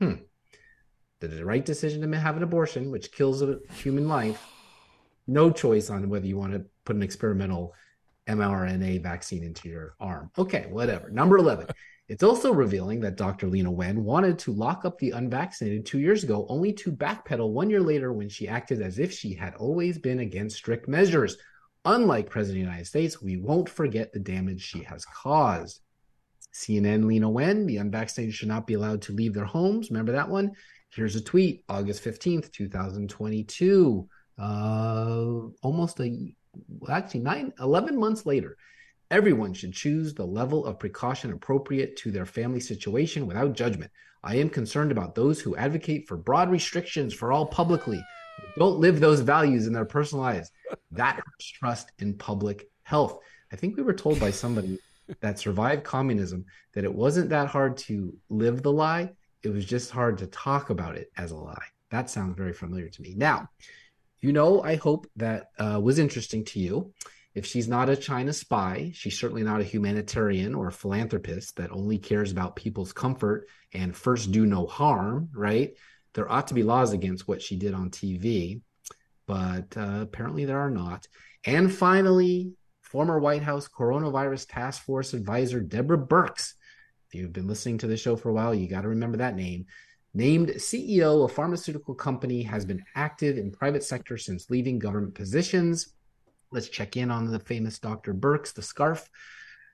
[0.00, 0.14] Hmm
[1.28, 4.44] the right decision to have an abortion, which kills a human life.
[5.26, 7.74] No choice on whether you want to put an experimental
[8.26, 10.30] mRNA vaccine into your arm.
[10.36, 11.10] Okay, whatever.
[11.10, 11.66] Number 11.
[12.08, 13.46] It's also revealing that Dr.
[13.46, 17.70] Leana Wen wanted to lock up the unvaccinated two years ago, only to backpedal one
[17.70, 21.36] year later when she acted as if she had always been against strict measures.
[21.84, 25.80] Unlike President of the United States, we won't forget the damage she has caused.
[26.54, 29.90] CNN Leana Wen, the unvaccinated should not be allowed to leave their homes.
[29.90, 30.52] Remember that one?
[30.90, 34.08] Here's a tweet, August 15th, 2022.
[34.38, 35.24] Uh,
[35.62, 36.34] almost a,
[36.88, 38.56] actually nine, 11 months later.
[39.10, 43.90] Everyone should choose the level of precaution appropriate to their family situation without judgment.
[44.22, 48.02] I am concerned about those who advocate for broad restrictions for all publicly.
[48.58, 50.50] Don't live those values in their personal lives.
[50.90, 53.18] That hurts trust in public health.
[53.52, 54.78] I think we were told by somebody
[55.20, 59.10] that survived communism that it wasn't that hard to live the lie
[59.42, 61.64] it was just hard to talk about it as a lie.
[61.90, 63.14] That sounds very familiar to me.
[63.16, 63.48] Now,
[64.20, 66.92] you know, I hope that uh, was interesting to you.
[67.34, 71.72] If she's not a China spy, she's certainly not a humanitarian or a philanthropist that
[71.72, 75.74] only cares about people's comfort and first do no harm, right?
[76.14, 78.60] There ought to be laws against what she did on TV,
[79.26, 81.06] but uh, apparently there are not.
[81.44, 86.54] And finally, former White House coronavirus task force advisor Deborah Birx
[87.12, 89.36] if you've been listening to the show for a while, you got to remember that
[89.36, 89.66] name.
[90.14, 95.92] Named CEO of pharmaceutical company, has been active in private sector since leaving government positions.
[96.52, 98.14] Let's check in on the famous Dr.
[98.14, 99.10] Birx, the scarf.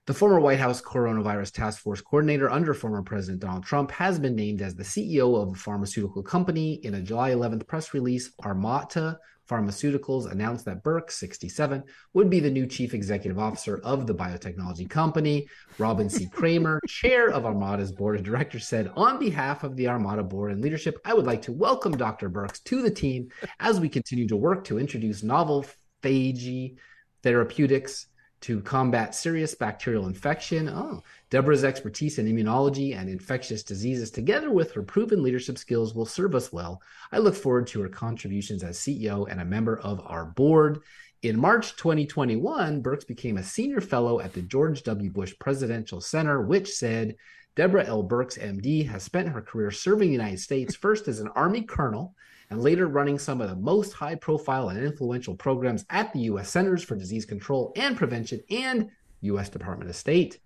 [0.08, 4.34] The former White House coronavirus task force coordinator under former President Donald Trump has been
[4.34, 6.80] named as the CEO of a pharmaceutical company.
[6.82, 11.84] In a July 11th press release, Armata Pharmaceuticals announced that Birx, 67,
[12.14, 15.46] would be the new chief executive officer of the biotechnology company.
[15.76, 16.26] Robin C.
[16.26, 20.62] Kramer, chair of Armata's board of directors, said, On behalf of the Armata board and
[20.62, 22.30] leadership, I would like to welcome Dr.
[22.30, 23.28] Birx to the team
[23.60, 25.66] as we continue to work to introduce novel
[26.02, 26.78] phage
[27.22, 28.06] therapeutics
[28.40, 30.68] to combat serious bacterial infection.
[30.68, 36.06] Oh, Deborah's expertise in immunology and infectious diseases, together with her proven leadership skills, will
[36.06, 36.80] serve us well.
[37.10, 40.80] I look forward to her contributions as CEO and a member of our board.
[41.22, 45.10] In March 2021, Birx became a senior fellow at the George W.
[45.10, 47.16] Bush Presidential Center, which said
[47.56, 48.04] Deborah L.
[48.04, 52.14] Birx, MD, has spent her career serving the United States first as an Army colonel
[52.50, 56.50] and later running some of the most high profile and influential programs at the U.S.
[56.50, 58.88] Centers for Disease Control and Prevention and
[59.22, 59.48] U.S.
[59.48, 60.40] Department of State.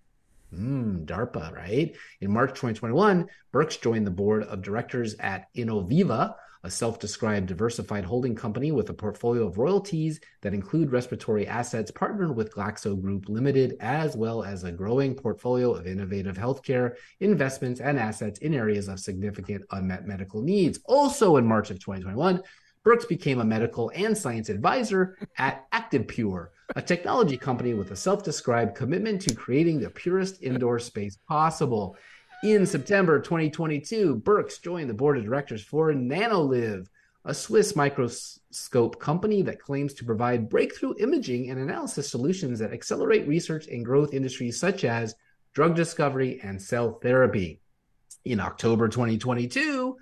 [0.53, 1.95] Mm, DARPA, right?
[2.21, 8.05] In March 2021, Birx joined the board of directors at Innoviva, a self described diversified
[8.05, 13.27] holding company with a portfolio of royalties that include respiratory assets partnered with Glaxo Group
[13.27, 18.87] Limited, as well as a growing portfolio of innovative healthcare investments and assets in areas
[18.87, 20.79] of significant unmet medical needs.
[20.85, 22.41] Also, in March of 2021,
[22.85, 28.23] Birx became a medical and science advisor at ActivePure, a technology company with a self
[28.23, 31.95] described commitment to creating the purest indoor space possible.
[32.43, 36.87] In September 2022, Birx joined the board of directors for Nanolive,
[37.23, 43.25] a Swiss microscope company that claims to provide breakthrough imaging and analysis solutions that accelerate
[43.29, 45.15] research in growth industries such as
[45.53, 47.61] drug discovery and cell therapy.
[48.25, 49.95] In October 2022,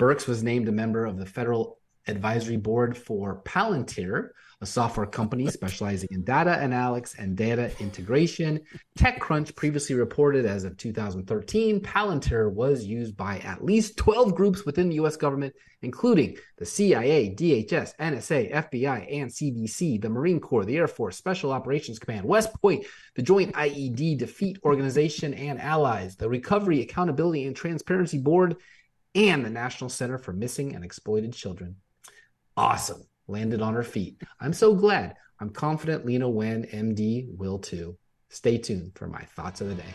[0.00, 4.30] Birx was named a member of the Federal Advisory Board for Palantir,
[4.62, 8.60] a software company specializing in data analytics and data integration.
[8.96, 14.88] TechCrunch previously reported as of 2013, Palantir was used by at least 12 groups within
[14.88, 15.52] the US government,
[15.82, 21.50] including the CIA, DHS, NSA, FBI, and CDC, the Marine Corps, the Air Force, Special
[21.50, 22.86] Operations Command, West Point,
[23.16, 28.56] the Joint IED Defeat Organization, and allies, the Recovery, Accountability, and Transparency Board,
[29.16, 31.76] and the National Center for Missing and Exploited Children.
[32.56, 34.22] Awesome landed on her feet.
[34.40, 35.14] I'm so glad.
[35.40, 37.96] I'm confident Leana Wen, MD, will too.
[38.28, 39.92] Stay tuned for my thoughts of the day.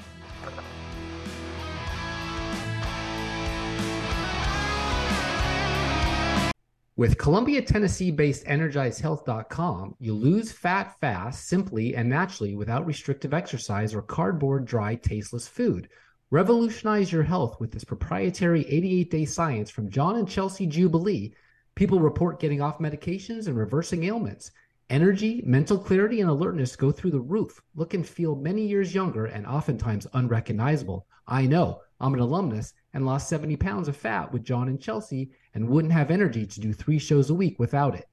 [6.97, 13.93] With Columbia, Tennessee based EnergizedHealth.com, you lose fat fast, simply and naturally without restrictive exercise
[13.93, 15.89] or cardboard, dry, tasteless food.
[16.31, 21.35] Revolutionize your health with this proprietary 88 day science from John and Chelsea Jubilee
[21.77, 24.49] People report getting off medications and reversing ailments.
[24.89, 27.61] Energy, mental clarity, and alertness go through the roof.
[27.75, 31.05] Look and feel many years younger and oftentimes unrecognizable.
[31.27, 31.81] I know.
[31.99, 35.93] I'm an alumnus and lost 70 pounds of fat with John and Chelsea and wouldn't
[35.93, 38.07] have energy to do three shows a week without it.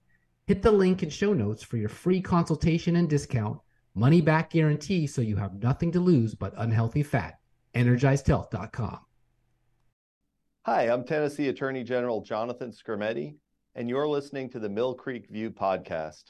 [0.46, 3.58] Hit the link in show notes for your free consultation and discount,
[3.94, 7.38] money back guarantee so you have nothing to lose but unhealthy fat.
[7.74, 8.98] EnergizedHealth.com.
[10.66, 13.36] Hi, I'm Tennessee Attorney General Jonathan Skrmetti
[13.76, 16.24] and you're listening to the Mill Creek View podcast.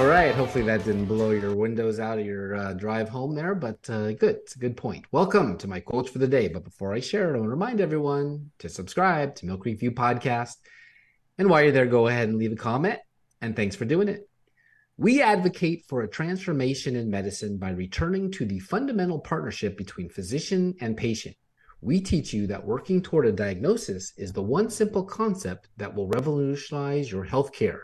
[0.00, 0.34] All right.
[0.34, 4.12] Hopefully that didn't blow your windows out of your uh, drive home there, but uh,
[4.12, 4.36] good.
[4.36, 5.04] It's a good point.
[5.12, 6.48] Welcome to my quotes for the day.
[6.48, 9.78] But before I share it, I want to remind everyone to subscribe to Mill Creek
[9.78, 10.54] View Podcast.
[11.36, 12.98] And while you're there, go ahead and leave a comment.
[13.42, 14.26] And thanks for doing it.
[14.96, 20.76] We advocate for a transformation in medicine by returning to the fundamental partnership between physician
[20.80, 21.36] and patient.
[21.82, 26.08] We teach you that working toward a diagnosis is the one simple concept that will
[26.08, 27.82] revolutionize your healthcare.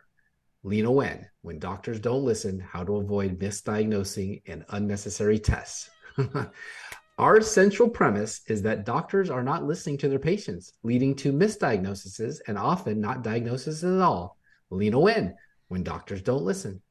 [0.67, 5.89] Leana Wen, when doctors don't listen, how to avoid misdiagnosing and unnecessary tests.
[7.19, 12.41] Our central premise is that doctors are not listening to their patients, leading to misdiagnoses
[12.49, 14.39] and often not diagnoses at all.
[14.73, 15.37] Leana Wen,
[15.69, 16.83] when doctors don't listen.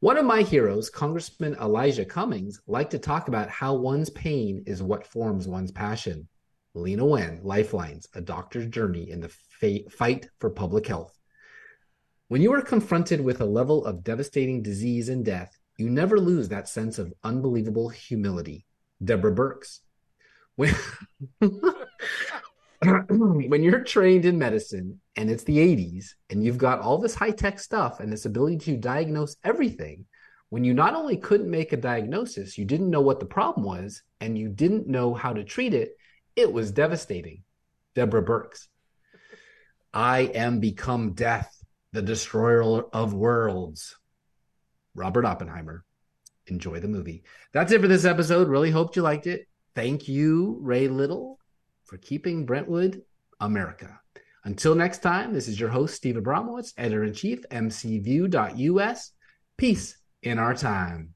[0.00, 4.82] One of my heroes, Congressman Elijah Cummings, liked to talk about how one's pain is
[4.82, 6.28] what forms one's passion.
[6.76, 11.15] Leana Wen, Lifelines, a doctor's journey in the fight for public health.
[12.28, 16.48] When you are confronted with a level of devastating disease and death, you never lose
[16.48, 18.66] that sense of unbelievable humility.
[19.04, 19.78] Deborah Birx.
[20.56, 20.74] When,
[22.80, 27.30] when you're trained in medicine and it's the 80s and you've got all this high
[27.30, 30.06] tech stuff and this ability to diagnose everything,
[30.48, 34.02] when you not only couldn't make a diagnosis, you didn't know what the problem was
[34.20, 35.96] and you didn't know how to treat it,
[36.34, 37.44] it was devastating.
[37.94, 38.66] Deborah Birx.
[39.94, 41.55] I am become death
[41.92, 43.96] the Destroyer of Worlds,
[44.94, 45.84] Robert Oppenheimer.
[46.46, 47.24] Enjoy the movie.
[47.52, 48.48] That's it for this episode.
[48.48, 49.48] Really hoped you liked it.
[49.74, 51.38] Thank you, Rhea Little,
[51.84, 53.02] for keeping Brentwood
[53.40, 54.00] America.
[54.44, 59.12] Until next time, this is your host, Steve Abramowitz, editor in chief, mcview.us.
[59.56, 61.15] Peace in our time.